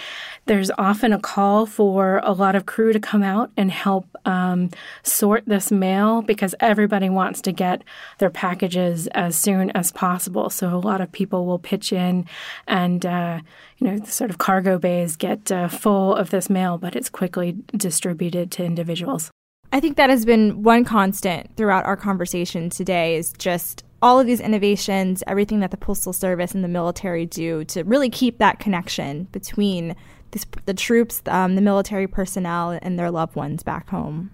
there's 0.45 0.71
often 0.77 1.13
a 1.13 1.19
call 1.19 1.65
for 1.65 2.21
a 2.23 2.31
lot 2.31 2.55
of 2.55 2.65
crew 2.65 2.93
to 2.93 2.99
come 2.99 3.23
out 3.23 3.51
and 3.57 3.71
help 3.71 4.05
um, 4.25 4.69
sort 5.03 5.43
this 5.45 5.71
mail 5.71 6.21
because 6.21 6.55
everybody 6.59 7.09
wants 7.09 7.41
to 7.41 7.51
get 7.51 7.83
their 8.17 8.29
packages 8.29 9.07
as 9.07 9.35
soon 9.35 9.71
as 9.71 9.91
possible. 9.91 10.49
So 10.49 10.73
a 10.73 10.77
lot 10.77 11.01
of 11.01 11.11
people 11.11 11.45
will 11.45 11.59
pitch 11.59 11.91
in 11.93 12.25
and 12.67 13.05
uh, 13.05 13.39
you 13.77 13.87
know, 13.87 13.97
the 13.99 14.11
sort 14.27 14.31
of 14.31 14.39
cargo 14.39 14.77
bays 14.77 15.15
get 15.15 15.49
uh, 15.53 15.69
full 15.69 16.13
of 16.13 16.31
this 16.31 16.49
mail, 16.49 16.77
but 16.77 16.97
it's 16.97 17.09
quickly 17.09 17.55
distributed 17.77 18.51
to 18.51 18.65
individuals. 18.65 19.31
I 19.71 19.79
think 19.79 19.95
that 19.95 20.09
has 20.09 20.25
been 20.25 20.63
one 20.63 20.83
constant 20.83 21.55
throughout 21.55 21.85
our 21.85 21.95
conversation 21.95 22.69
today 22.69 23.15
is 23.15 23.31
just 23.37 23.85
all 24.01 24.19
of 24.19 24.27
these 24.27 24.41
innovations, 24.41 25.23
everything 25.27 25.61
that 25.61 25.71
the 25.71 25.77
Postal 25.77 26.11
Service 26.11 26.53
and 26.53 26.61
the 26.61 26.67
military 26.67 27.25
do 27.25 27.63
to 27.65 27.83
really 27.83 28.09
keep 28.09 28.37
that 28.39 28.59
connection 28.59 29.29
between 29.31 29.95
this, 30.31 30.45
the 30.65 30.73
troops, 30.73 31.21
um, 31.27 31.55
the 31.55 31.61
military 31.61 32.07
personnel, 32.07 32.77
and 32.81 32.99
their 32.99 33.09
loved 33.09 33.37
ones 33.37 33.63
back 33.63 33.89
home. 33.89 34.31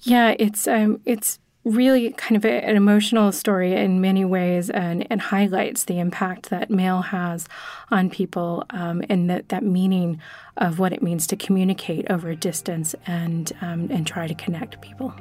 Yeah, 0.00 0.34
it's 0.38 0.68
um, 0.68 1.00
it's 1.06 1.38
really 1.64 2.10
kind 2.12 2.36
of 2.36 2.44
a, 2.44 2.64
an 2.64 2.76
emotional 2.76 3.32
story 3.32 3.74
in 3.74 4.00
many 4.00 4.24
ways 4.24 4.70
and, 4.70 5.06
and, 5.10 5.20
highlights 5.20 5.84
the 5.84 5.98
impact 5.98 6.48
that 6.48 6.70
mail 6.70 7.02
has 7.02 7.46
on 7.90 8.08
people 8.08 8.64
um, 8.70 9.02
and 9.10 9.28
that, 9.28 9.50
that 9.50 9.62
meaning 9.62 10.18
of 10.56 10.78
what 10.78 10.92
it 10.92 11.02
means 11.02 11.26
to 11.26 11.36
communicate 11.36 12.10
over 12.10 12.30
a 12.30 12.36
distance 12.36 12.94
and, 13.06 13.52
um, 13.60 13.88
and 13.90 14.06
try 14.06 14.26
to 14.26 14.34
connect 14.34 14.80
people. 14.80 15.14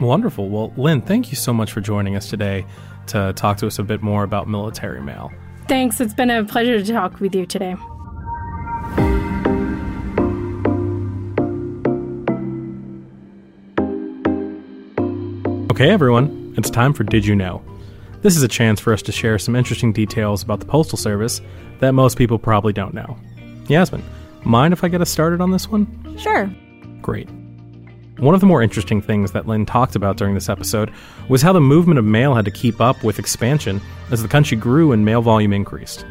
Wonderful. 0.00 0.48
Well, 0.50 0.72
Lynn, 0.76 1.00
thank 1.00 1.30
you 1.30 1.36
so 1.36 1.52
much 1.52 1.72
for 1.72 1.80
joining 1.80 2.14
us 2.14 2.28
today 2.28 2.66
to 3.06 3.32
talk 3.34 3.56
to 3.58 3.66
us 3.66 3.78
a 3.78 3.82
bit 3.82 4.02
more 4.02 4.22
about 4.22 4.48
military 4.48 5.00
mail. 5.00 5.32
Thanks. 5.66 6.00
It's 6.00 6.14
been 6.14 6.30
a 6.30 6.44
pleasure 6.44 6.82
to 6.82 6.92
talk 6.92 7.20
with 7.20 7.34
you 7.34 7.46
today. 7.46 7.74
Okay, 15.70 15.90
everyone, 15.90 16.54
it's 16.56 16.70
time 16.70 16.94
for 16.94 17.04
Did 17.04 17.26
You 17.26 17.36
Know? 17.36 17.62
This 18.22 18.36
is 18.36 18.42
a 18.42 18.48
chance 18.48 18.80
for 18.80 18.94
us 18.94 19.02
to 19.02 19.12
share 19.12 19.38
some 19.38 19.54
interesting 19.54 19.92
details 19.92 20.42
about 20.42 20.60
the 20.60 20.66
Postal 20.66 20.96
Service 20.96 21.42
that 21.80 21.92
most 21.92 22.16
people 22.16 22.38
probably 22.38 22.72
don't 22.72 22.94
know. 22.94 23.18
Yasmin, 23.68 24.02
mind 24.44 24.72
if 24.72 24.82
I 24.82 24.88
get 24.88 25.02
us 25.02 25.10
started 25.10 25.42
on 25.42 25.50
this 25.50 25.68
one? 25.68 26.16
Sure. 26.18 26.50
Great. 27.02 27.28
One 28.16 28.34
of 28.34 28.40
the 28.40 28.46
more 28.46 28.62
interesting 28.62 29.02
things 29.02 29.32
that 29.32 29.46
Lynn 29.46 29.66
talked 29.66 29.94
about 29.94 30.16
during 30.16 30.34
this 30.34 30.48
episode 30.48 30.90
was 31.28 31.42
how 31.42 31.52
the 31.52 31.60
movement 31.60 31.98
of 31.98 32.04
mail 32.04 32.34
had 32.34 32.46
to 32.46 32.50
keep 32.50 32.80
up 32.80 33.04
with 33.04 33.18
expansion 33.18 33.80
as 34.10 34.22
the 34.22 34.28
country 34.28 34.56
grew 34.56 34.92
and 34.92 35.04
mail 35.04 35.20
volume 35.20 35.52
increased. 35.52 36.06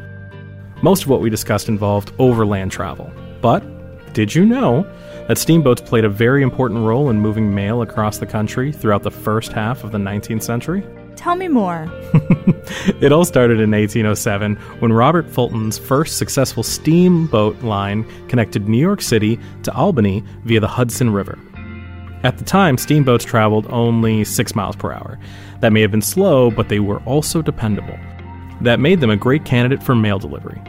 Most 0.83 1.03
of 1.03 1.09
what 1.09 1.21
we 1.21 1.31
discussed 1.31 1.67
involved 1.67 2.13
overland 2.19 2.71
travel, 2.71 3.11
but 3.41 3.63
did 4.13 4.33
you 4.33 4.45
know 4.45 4.83
that 5.27 5.37
steamboats 5.37 5.81
played 5.81 6.05
a 6.05 6.09
very 6.09 6.41
important 6.41 6.81
role 6.81 7.09
in 7.09 7.19
moving 7.19 7.53
mail 7.53 7.81
across 7.81 8.17
the 8.17 8.25
country 8.25 8.71
throughout 8.71 9.03
the 9.03 9.11
first 9.11 9.51
half 9.51 9.83
of 9.83 9.91
the 9.91 9.97
19th 9.97 10.43
century? 10.43 10.83
Tell 11.15 11.35
me 11.35 11.47
more. 11.47 11.91
it 13.01 13.11
all 13.11 13.25
started 13.25 13.59
in 13.59 13.71
1807 13.71 14.55
when 14.79 14.93
Robert 14.93 15.27
Fulton's 15.27 15.77
first 15.77 16.17
successful 16.17 16.63
steamboat 16.63 17.61
line 17.63 18.05
connected 18.29 18.69
New 18.69 18.77
York 18.77 19.01
City 19.01 19.39
to 19.63 19.73
Albany 19.73 20.23
via 20.45 20.59
the 20.59 20.67
Hudson 20.67 21.09
River. 21.09 21.37
At 22.23 22.37
the 22.37 22.43
time, 22.43 22.77
steamboats 22.77 23.25
traveled 23.25 23.67
only 23.69 24.23
6 24.23 24.55
miles 24.55 24.75
per 24.75 24.91
hour. 24.91 25.19
That 25.59 25.73
may 25.73 25.81
have 25.81 25.91
been 25.91 26.01
slow, 26.01 26.51
but 26.51 26.69
they 26.69 26.79
were 26.79 26.99
also 26.99 27.41
dependable. 27.41 27.97
That 28.61 28.79
made 28.79 29.01
them 29.01 29.09
a 29.09 29.17
great 29.17 29.45
candidate 29.45 29.83
for 29.83 29.95
mail 29.95 30.19
delivery. 30.19 30.61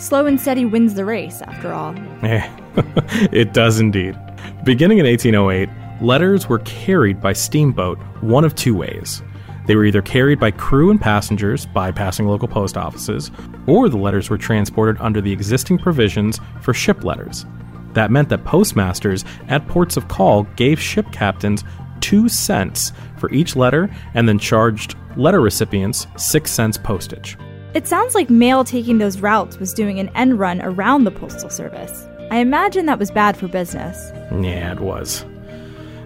Slow 0.00 0.24
and 0.24 0.40
steady 0.40 0.64
wins 0.64 0.94
the 0.94 1.04
race, 1.04 1.42
after 1.42 1.74
all. 1.74 1.94
Eh, 2.22 2.48
it 3.32 3.52
does 3.52 3.80
indeed. 3.80 4.18
Beginning 4.64 4.96
in 4.96 5.04
1808, 5.04 5.68
letters 6.00 6.48
were 6.48 6.60
carried 6.60 7.20
by 7.20 7.34
steamboat 7.34 7.98
one 8.22 8.42
of 8.42 8.54
two 8.54 8.74
ways. 8.74 9.22
They 9.66 9.76
were 9.76 9.84
either 9.84 10.00
carried 10.00 10.40
by 10.40 10.52
crew 10.52 10.90
and 10.90 10.98
passengers, 10.98 11.66
bypassing 11.66 12.26
local 12.26 12.48
post 12.48 12.78
offices, 12.78 13.30
or 13.66 13.90
the 13.90 13.98
letters 13.98 14.30
were 14.30 14.38
transported 14.38 14.96
under 15.02 15.20
the 15.20 15.32
existing 15.32 15.76
provisions 15.76 16.40
for 16.62 16.72
ship 16.72 17.04
letters. 17.04 17.44
That 17.92 18.10
meant 18.10 18.30
that 18.30 18.46
postmasters 18.46 19.26
at 19.48 19.68
ports 19.68 19.98
of 19.98 20.08
call 20.08 20.44
gave 20.56 20.80
ship 20.80 21.12
captains 21.12 21.62
two 22.00 22.26
cents 22.30 22.92
for 23.18 23.30
each 23.32 23.54
letter 23.54 23.94
and 24.14 24.26
then 24.26 24.38
charged 24.38 24.96
letter 25.14 25.42
recipients 25.42 26.06
6 26.16 26.50
cents 26.50 26.78
postage. 26.78 27.36
It 27.72 27.86
sounds 27.86 28.16
like 28.16 28.28
mail 28.28 28.64
taking 28.64 28.98
those 28.98 29.20
routes 29.20 29.60
was 29.60 29.72
doing 29.72 30.00
an 30.00 30.08
end 30.16 30.40
run 30.40 30.60
around 30.60 31.04
the 31.04 31.12
Postal 31.12 31.48
Service. 31.48 32.08
I 32.30 32.38
imagine 32.38 32.86
that 32.86 32.98
was 32.98 33.12
bad 33.12 33.36
for 33.36 33.46
business. 33.46 34.10
Yeah, 34.32 34.72
it 34.72 34.80
was. 34.80 35.24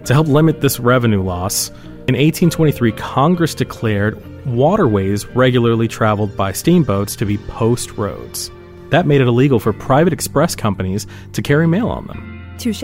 To 0.05 0.13
help 0.13 0.27
limit 0.27 0.61
this 0.61 0.79
revenue 0.79 1.23
loss, 1.23 1.69
in 2.07 2.13
1823, 2.13 2.91
Congress 2.91 3.55
declared 3.55 4.45
waterways 4.45 5.25
regularly 5.29 5.87
traveled 5.87 6.37
by 6.37 6.51
steamboats 6.51 7.15
to 7.15 7.25
be 7.25 7.39
post 7.39 7.93
roads. 7.93 8.51
That 8.91 9.07
made 9.07 9.21
it 9.21 9.27
illegal 9.27 9.59
for 9.59 9.73
private 9.73 10.13
express 10.13 10.55
companies 10.55 11.07
to 11.33 11.41
carry 11.41 11.65
mail 11.65 11.87
on 11.87 12.05
them. 12.05 12.55
Touche. 12.59 12.81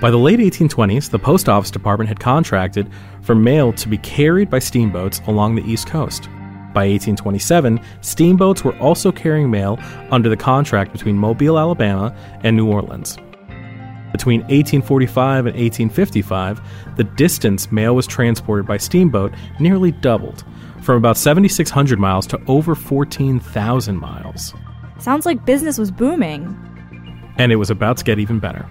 By 0.00 0.10
the 0.10 0.16
late 0.16 0.40
1820s, 0.40 1.10
the 1.10 1.20
Post 1.20 1.48
Office 1.48 1.70
Department 1.70 2.08
had 2.08 2.18
contracted 2.18 2.90
for 3.22 3.36
mail 3.36 3.72
to 3.74 3.88
be 3.88 3.98
carried 3.98 4.50
by 4.50 4.58
steamboats 4.58 5.20
along 5.28 5.54
the 5.54 5.62
East 5.62 5.86
Coast. 5.86 6.28
By 6.74 6.86
1827, 6.86 7.80
steamboats 8.02 8.62
were 8.62 8.76
also 8.78 9.10
carrying 9.10 9.50
mail 9.50 9.78
under 10.10 10.28
the 10.28 10.36
contract 10.36 10.92
between 10.92 11.16
Mobile, 11.16 11.58
Alabama, 11.58 12.14
and 12.42 12.56
New 12.56 12.70
Orleans. 12.70 13.16
Between 14.12 14.40
1845 14.42 15.46
and 15.46 15.54
1855, 15.54 16.60
the 16.96 17.04
distance 17.04 17.70
mail 17.70 17.94
was 17.94 18.06
transported 18.06 18.66
by 18.66 18.76
steamboat 18.76 19.32
nearly 19.60 19.92
doubled, 19.92 20.44
from 20.82 20.96
about 20.96 21.16
7,600 21.16 21.98
miles 21.98 22.26
to 22.28 22.40
over 22.46 22.74
14,000 22.74 23.96
miles. 23.96 24.54
Sounds 24.98 25.26
like 25.26 25.44
business 25.44 25.78
was 25.78 25.90
booming. 25.90 26.56
And 27.36 27.52
it 27.52 27.56
was 27.56 27.70
about 27.70 27.98
to 27.98 28.04
get 28.04 28.18
even 28.18 28.38
better. 28.38 28.68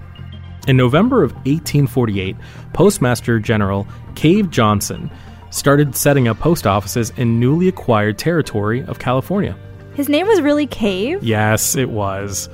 In 0.67 0.75
November 0.75 1.23
of 1.23 1.33
1848, 1.45 2.35
Postmaster 2.73 3.39
General 3.39 3.87
Cave 4.15 4.49
Johnson 4.49 5.09
started 5.49 5.95
setting 5.95 6.27
up 6.27 6.39
post 6.39 6.67
offices 6.67 7.11
in 7.17 7.39
newly 7.39 7.67
acquired 7.67 8.17
territory 8.17 8.83
of 8.83 8.99
California. 8.99 9.57
His 9.93 10.09
name 10.09 10.27
was 10.27 10.41
really 10.41 10.67
Cave? 10.67 11.23
Yes, 11.23 11.75
it 11.75 11.89
was. 11.89 12.49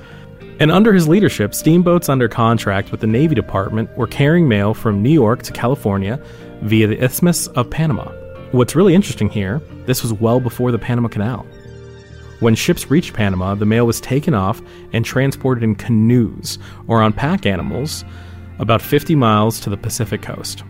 And 0.60 0.72
under 0.72 0.94
his 0.94 1.08
leadership, 1.08 1.54
steamboats 1.54 2.10
under 2.10 2.28
contract 2.28 2.92
with 2.92 3.02
the 3.02 3.08
Navy 3.08 3.36
Department 3.36 3.90
were 3.98 4.08
carrying 4.08 4.48
mail 4.48 4.74
from 4.74 5.02
New 5.02 5.12
York 5.12 5.44
to 5.44 5.52
California 5.52 6.24
via 6.62 6.88
the 6.88 7.04
Isthmus 7.04 7.48
of 7.48 7.70
Panama. 7.70 8.12
What's 8.52 8.76
really 8.76 8.94
interesting 8.94 9.30
here, 9.30 9.62
this 9.86 10.04
was 10.04 10.14
well 10.14 10.40
before 10.40 10.72
the 10.72 10.80
Panama 10.80 11.08
Canal. 11.08 11.46
When 12.40 12.56
ships 12.56 12.92
reached 12.92 13.14
Panama, 13.14 13.56
the 13.56 13.66
mail 13.66 13.88
was 13.88 14.00
taken 14.00 14.34
off 14.34 14.62
and 14.92 15.04
transported 15.04 15.64
in 15.64 15.76
canoes 15.76 16.60
or 16.88 17.02
on 17.02 17.14
pack 17.14 17.46
animals 17.46 18.06
about 18.60 18.82
50 18.82 19.16
miles 19.16 19.60
to 19.62 19.70
the 19.70 19.78
Pacific 19.78 20.22
coast. 20.22 20.64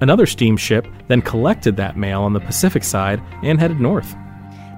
Another 0.00 0.26
steamship 0.26 0.86
then 1.08 1.22
collected 1.22 1.76
that 1.76 1.96
mail 1.96 2.22
on 2.22 2.32
the 2.32 2.40
Pacific 2.40 2.84
side 2.84 3.22
and 3.42 3.58
headed 3.58 3.80
north. 3.80 4.14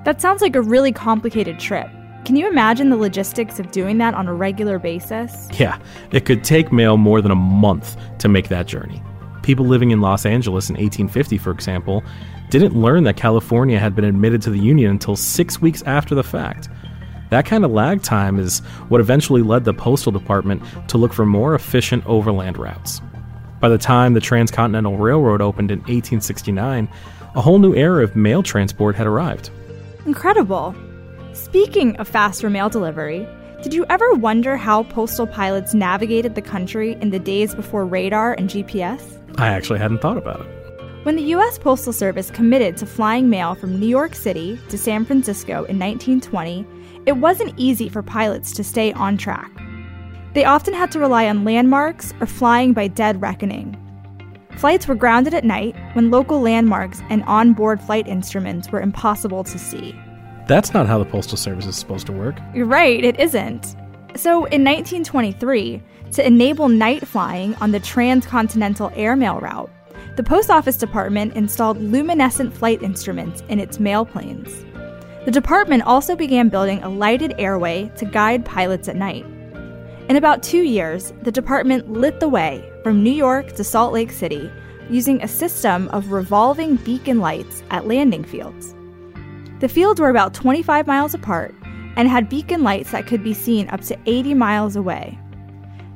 That 0.05 0.21
sounds 0.21 0.41
like 0.41 0.57
a 0.57 0.63
really 0.63 0.93
complicated 0.93 1.59
trip. 1.59 1.89
Can 2.25 2.37
you 2.37 2.49
imagine 2.49 2.91
the 2.91 2.97
logistics 2.97 3.59
of 3.59 3.71
doing 3.71 3.99
that 3.99 4.15
on 4.15 4.29
a 4.29 4.35
regular 4.35 4.79
basis? 4.79 5.49
Yeah, 5.59 5.79
it 6.13 6.25
could 6.25 6.45
take 6.45 6.73
mail 6.73 6.97
more 6.97 7.21
than 7.21 7.31
a 7.31 7.37
month 7.37 7.97
to 8.19 8.29
make 8.29 8.49
that 8.49 8.67
journey. 8.67 9.03
People 9.43 9.67
living 9.67 9.91
in 9.91 10.01
Los 10.01 10.27
Angeles 10.27 10.69
in 10.69 10.75
1850, 10.75 11.39
for 11.39 11.51
example, 11.51 12.05
didn't 12.51 12.81
learn 12.81 13.05
that 13.05 13.17
California 13.17 13.79
had 13.79 13.95
been 13.95 14.05
admitted 14.05 14.43
to 14.43 14.51
the 14.51 14.59
Union 14.59 14.91
until 14.91 15.17
six 15.17 15.61
weeks 15.61 15.83
after 15.83 16.15
the 16.15 16.23
fact. 16.23 16.69
That 17.31 17.45
kind 17.45 17.65
of 17.65 17.71
lag 17.71 18.03
time 18.03 18.39
is 18.39 18.61
what 18.89 19.01
eventually 19.01 19.43
led 19.43 19.65
the 19.65 19.75
Postal 19.75 20.13
Department 20.13 20.63
to 20.89 20.99
look 20.99 21.13
for 21.13 21.27
more 21.27 21.55
efficient 21.55 22.07
overland 22.07 22.59
routes. 22.59 23.01
By 23.61 23.69
the 23.69 23.79
time 23.79 24.15
the 24.15 24.21
Transcontinental 24.21 24.97
Railroad 24.97 25.41
opened 25.41 25.71
in 25.71 25.79
1869, 25.81 26.89
a 27.35 27.41
whole 27.41 27.59
new 27.59 27.75
era 27.75 28.05
of 28.05 28.15
mail 28.15 28.43
transport 28.43 28.95
had 28.95 29.07
arrived. 29.07 29.51
Incredible. 30.07 30.75
Speaking 31.33 31.97
of 31.97 32.07
faster 32.07 32.49
mail 32.49 32.69
delivery, 32.69 33.27
did 33.63 33.75
you 33.75 33.85
ever 33.91 34.15
wonder 34.15 34.57
how 34.57 34.85
postal 34.85 35.27
pilots 35.27 35.75
navigated 35.75 36.37
the 36.37 36.43
country 36.43 36.97
in 37.01 37.11
the 37.11 37.19
days 37.19 37.55
before 37.55 37.85
radar 37.85 38.35
and 38.35 38.49
GPS? 38.49 39.21
I 39.39 39.49
actually 39.49 39.81
hadn't 39.81 39.99
thought 39.99 40.17
about 40.17 40.41
it. 40.41 40.47
When 41.05 41.17
the 41.17 41.23
U.S. 41.23 41.59
Postal 41.59 41.93
Service 41.93 42.31
committed 42.31 42.77
to 42.77 42.87
flying 42.87 43.29
mail 43.29 43.55
from 43.55 43.79
New 43.79 43.87
York 43.87 44.15
City 44.15 44.59
to 44.69 44.79
San 44.79 45.05
Francisco 45.05 45.65
in 45.65 45.79
1920, 45.79 46.65
it 47.07 47.17
wasn't 47.17 47.55
easy 47.57 47.89
for 47.89 48.03
pilots 48.03 48.53
to 48.53 48.63
stay 48.63 48.93
on 48.93 49.17
track. 49.17 49.51
They 50.35 50.45
often 50.45 50.75
had 50.75 50.91
to 50.93 51.01
rely 51.01 51.29
on 51.29 51.45
landmarks 51.45 52.13
or 52.21 52.27
flying 52.27 52.73
by 52.73 52.89
dead 52.89 53.21
reckoning. 53.21 53.77
Flights 54.57 54.89
were 54.89 54.95
grounded 54.95 55.35
at 55.35 55.45
night 55.45 55.77
when 55.95 56.11
local 56.11 56.41
landmarks 56.41 57.01
and 57.11 57.23
onboard 57.25 57.81
flight 57.81 58.09
instruments 58.09 58.71
were 58.71 58.81
impossible 58.81 59.45
to 59.45 59.59
see. 59.59 59.99
That's 60.49 60.75
not 60.75 60.87
how 60.87 60.99
the 60.99 61.05
Postal 61.05 61.37
Service 61.37 61.67
is 61.67 61.77
supposed 61.77 62.07
to 62.07 62.13
work. 62.13 62.39
You're 62.55 62.67
right, 62.67 63.05
it 63.05 63.21
isn't. 63.21 63.77
So, 64.17 64.47
in 64.47 64.65
1923, 64.65 65.83
to 66.13 66.27
enable 66.27 66.69
night 66.69 67.07
flying 67.07 67.55
on 67.57 67.71
the 67.71 67.81
transcontinental 67.81 68.91
airmail 68.97 69.39
route, 69.41 69.71
the 70.17 70.23
Post 70.25 70.51
Office 70.51 70.77
Department 70.77 71.35
installed 71.35 71.79
luminescent 71.79 72.53
flight 72.53 72.83
instruments 72.83 73.43
in 73.49 73.61
its 73.61 73.79
mail 73.79 74.05
planes. 74.05 74.65
The 75.25 75.31
department 75.31 75.85
also 75.85 76.17
began 76.17 76.49
building 76.49 76.83
a 76.83 76.89
lighted 76.89 77.35
airway 77.39 77.93
to 77.97 78.05
guide 78.05 78.45
pilots 78.45 78.89
at 78.89 78.97
night. 78.97 79.25
In 80.09 80.17
about 80.17 80.43
two 80.43 80.63
years, 80.63 81.13
the 81.21 81.31
department 81.31 81.93
lit 81.93 82.19
the 82.19 82.31
way 82.31 82.67
from 82.83 83.03
New 83.03 83.13
York 83.13 83.53
to 83.53 83.63
Salt 83.63 83.93
Lake 83.93 84.11
City 84.11 84.51
using 84.89 85.23
a 85.23 85.29
system 85.29 85.87
of 85.89 86.13
revolving 86.13 86.77
beacon 86.77 87.21
lights 87.21 87.63
at 87.71 87.87
landing 87.87 88.25
fields. 88.25 88.75
The 89.61 89.69
fields 89.69 90.01
were 90.01 90.09
about 90.09 90.33
25 90.33 90.87
miles 90.87 91.13
apart 91.13 91.55
and 91.97 92.09
had 92.09 92.31
beacon 92.31 92.63
lights 92.63 92.93
that 92.93 93.07
could 93.07 93.23
be 93.23 93.35
seen 93.35 93.69
up 93.69 93.83
to 93.83 93.99
80 94.07 94.33
miles 94.33 94.77
away. 94.77 95.19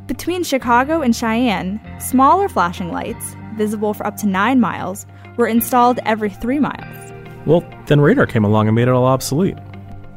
Between 0.09 0.44
Chicago 0.44 1.01
and 1.01 1.16
Cheyenne, 1.16 1.81
smaller 1.98 2.51
flashing 2.51 2.92
lights, 2.92 3.35
visible 3.57 3.94
for 3.94 4.07
up 4.07 4.18
to 4.18 4.27
9 4.27 4.61
miles, 4.61 5.07
were 5.38 5.46
installed 5.46 6.01
every 6.05 6.29
3 6.29 6.59
miles. 6.59 7.12
Well, 7.46 7.64
then 7.87 8.03
radar 8.03 8.27
came 8.27 8.44
along 8.44 8.68
and 8.68 8.75
made 8.75 8.88
it 8.88 8.90
all 8.90 9.07
obsolete. 9.07 9.57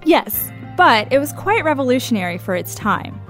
Yes, 0.04 0.52
but 0.76 1.10
it 1.14 1.20
was 1.20 1.32
quite 1.32 1.64
revolutionary 1.64 2.38
for 2.38 2.56
its 2.56 2.76
time. 2.76 3.22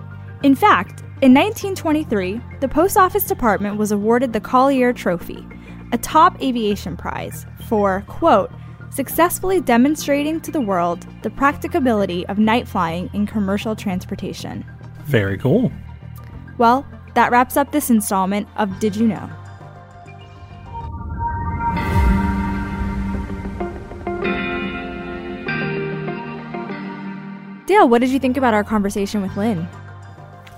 In 0.45 0.53
fact, 0.53 0.99
in 1.23 1.33
1923, 1.33 2.39
the 2.59 2.67
Post 2.67 2.97
Office 2.97 3.23
Department 3.23 3.77
was 3.77 3.91
awarded 3.91 4.31
the 4.31 4.39
Collier 4.39 4.93
Trophy, 4.93 5.43
a 5.91 5.97
top 5.97 6.39
aviation 6.39 6.95
prize, 6.95 7.47
for, 7.67 8.03
quote, 8.05 8.51
successfully 8.91 9.59
demonstrating 9.59 10.39
to 10.41 10.51
the 10.51 10.61
world 10.61 11.07
the 11.23 11.31
practicability 11.31 12.27
of 12.27 12.37
night 12.37 12.67
flying 12.67 13.09
in 13.11 13.25
commercial 13.25 13.75
transportation. 13.75 14.63
Very 15.05 15.35
cool. 15.39 15.71
Well, 16.59 16.85
that 17.15 17.31
wraps 17.31 17.57
up 17.57 17.71
this 17.71 17.89
installment 17.89 18.47
of 18.55 18.77
Did 18.77 18.95
You 18.95 19.07
Know? 19.07 19.29
Dale, 27.65 27.89
what 27.89 28.01
did 28.01 28.11
you 28.11 28.19
think 28.19 28.37
about 28.37 28.53
our 28.53 28.63
conversation 28.63 29.23
with 29.23 29.35
Lynn? 29.35 29.67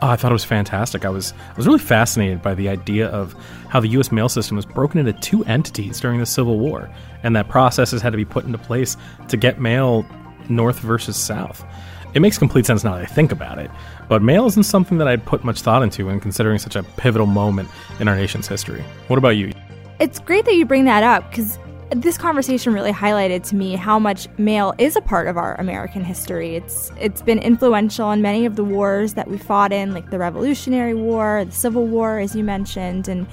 Oh, 0.01 0.09
I 0.09 0.15
thought 0.15 0.31
it 0.31 0.33
was 0.33 0.43
fantastic. 0.43 1.05
I 1.05 1.09
was 1.09 1.33
I 1.49 1.53
was 1.55 1.65
really 1.65 1.79
fascinated 1.79 2.41
by 2.41 2.53
the 2.53 2.69
idea 2.69 3.07
of 3.07 3.33
how 3.69 3.79
the 3.79 3.87
U.S. 3.89 4.11
mail 4.11 4.29
system 4.29 4.55
was 4.55 4.65
broken 4.65 4.99
into 4.99 5.13
two 5.13 5.43
entities 5.45 5.99
during 5.99 6.19
the 6.19 6.25
Civil 6.25 6.59
War, 6.59 6.89
and 7.23 7.35
that 7.35 7.49
processes 7.49 8.01
had 8.01 8.11
to 8.11 8.17
be 8.17 8.25
put 8.25 8.45
into 8.45 8.59
place 8.59 8.95
to 9.29 9.37
get 9.37 9.59
mail 9.59 10.05
north 10.49 10.79
versus 10.79 11.17
south. 11.17 11.65
It 12.13 12.19
makes 12.19 12.37
complete 12.37 12.65
sense 12.65 12.83
now 12.83 12.95
that 12.95 13.01
I 13.01 13.05
think 13.05 13.31
about 13.31 13.57
it, 13.57 13.71
but 14.07 14.21
mail 14.21 14.45
isn't 14.45 14.63
something 14.63 14.99
that 14.99 15.07
I'd 15.07 15.25
put 15.25 15.43
much 15.43 15.61
thought 15.61 15.81
into 15.81 16.05
when 16.05 16.19
considering 16.19 16.59
such 16.59 16.75
a 16.75 16.83
pivotal 16.83 17.27
moment 17.27 17.69
in 17.99 18.07
our 18.07 18.15
nation's 18.15 18.47
history. 18.47 18.83
What 19.07 19.17
about 19.17 19.29
you? 19.29 19.51
It's 19.99 20.19
great 20.19 20.45
that 20.45 20.53
you 20.53 20.65
bring 20.65 20.85
that 20.85 21.03
up 21.03 21.29
because 21.29 21.57
this 21.91 22.17
conversation 22.17 22.73
really 22.73 22.91
highlighted 22.91 23.43
to 23.49 23.55
me 23.55 23.75
how 23.75 23.97
much 23.97 24.27
mail 24.37 24.73
is 24.77 24.95
a 24.95 25.01
part 25.01 25.27
of 25.27 25.37
our 25.37 25.55
American 25.55 26.03
history. 26.03 26.55
It's 26.55 26.91
it's 26.99 27.21
been 27.21 27.39
influential 27.39 28.11
in 28.11 28.21
many 28.21 28.45
of 28.45 28.55
the 28.55 28.63
wars 28.63 29.13
that 29.13 29.29
we 29.29 29.37
fought 29.37 29.71
in, 29.71 29.93
like 29.93 30.09
the 30.09 30.19
Revolutionary 30.19 30.93
War, 30.93 31.45
the 31.45 31.51
Civil 31.51 31.87
War, 31.87 32.19
as 32.19 32.35
you 32.35 32.43
mentioned, 32.43 33.07
and 33.07 33.25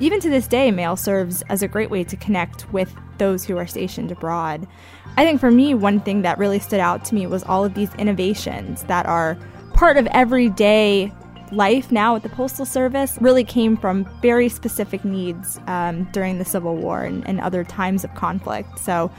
even 0.00 0.20
to 0.20 0.28
this 0.28 0.46
day, 0.46 0.70
mail 0.70 0.96
serves 0.96 1.42
as 1.42 1.62
a 1.62 1.68
great 1.68 1.88
way 1.88 2.02
to 2.04 2.16
connect 2.16 2.70
with 2.72 2.92
those 3.18 3.44
who 3.44 3.56
are 3.56 3.66
stationed 3.66 4.10
abroad. 4.10 4.66
I 5.16 5.24
think 5.24 5.38
for 5.40 5.50
me, 5.50 5.74
one 5.74 6.00
thing 6.00 6.22
that 6.22 6.38
really 6.38 6.58
stood 6.58 6.80
out 6.80 7.04
to 7.06 7.14
me 7.14 7.26
was 7.26 7.44
all 7.44 7.64
of 7.64 7.74
these 7.74 7.94
innovations 7.94 8.82
that 8.84 9.06
are 9.06 9.38
part 9.74 9.96
of 9.96 10.06
everyday 10.08 11.12
life 11.52 11.92
now 11.92 12.16
at 12.16 12.22
the 12.22 12.28
Postal 12.28 12.64
Service 12.64 13.16
really 13.20 13.44
came 13.44 13.76
from 13.76 14.04
very 14.20 14.48
specific 14.48 15.04
needs 15.04 15.60
um, 15.66 16.04
during 16.12 16.38
the 16.38 16.44
Civil 16.44 16.76
War 16.76 17.02
and, 17.02 17.26
and 17.28 17.40
other 17.40 17.62
times 17.64 18.04
of 18.04 18.14
conflict. 18.14 18.78
So 18.78 19.10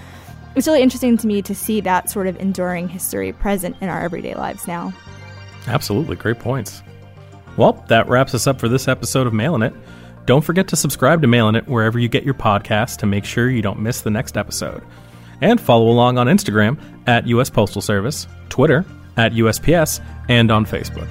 it's 0.56 0.68
really 0.68 0.82
interesting 0.82 1.18
to 1.18 1.28
me 1.28 1.42
to 1.44 1.56
see 1.56 1.82
that 1.82 2.10
sort 2.10 2.28
of 2.28 2.38
enduring 2.38 2.90
history 2.90 3.32
present 3.34 3.76
in 3.82 3.90
our 3.90 4.02
everyday 4.02 4.36
lives 4.36 4.68
now. 4.68 4.94
Absolutely. 5.68 6.16
Great 6.16 6.40
points. 6.40 6.84
Well, 7.56 7.84
that 7.88 8.08
wraps 8.10 8.34
us 8.34 8.48
up 8.48 8.60
for 8.60 8.68
this 8.68 8.88
episode 8.88 9.28
of 9.28 9.34
Mailin' 9.34 9.64
It. 9.64 9.74
Don't 10.26 10.44
forget 10.44 10.68
to 10.70 10.76
subscribe 10.76 11.22
to 11.22 11.28
Mailin' 11.28 11.56
It 11.56 11.68
wherever 11.68 12.00
you 12.00 12.08
get 12.08 12.24
your 12.24 12.34
podcasts 12.34 12.98
to 12.98 13.06
make 13.06 13.26
sure 13.26 13.50
you 13.50 13.62
don't 13.62 13.80
miss 13.80 14.02
the 14.02 14.10
next 14.10 14.38
episode. 14.38 14.84
and 15.42 15.60
follow 15.60 15.90
along 15.90 16.18
on 16.18 16.28
Instagram 16.28 16.80
at 17.06 17.28
US 17.28 17.50
Postal 17.50 17.82
Service, 17.82 18.28
Twitter 18.50 18.86
at 19.18 19.34
USPS, 19.34 20.00
and 20.30 20.52
on 20.52 20.66
Facebook. 20.66 21.08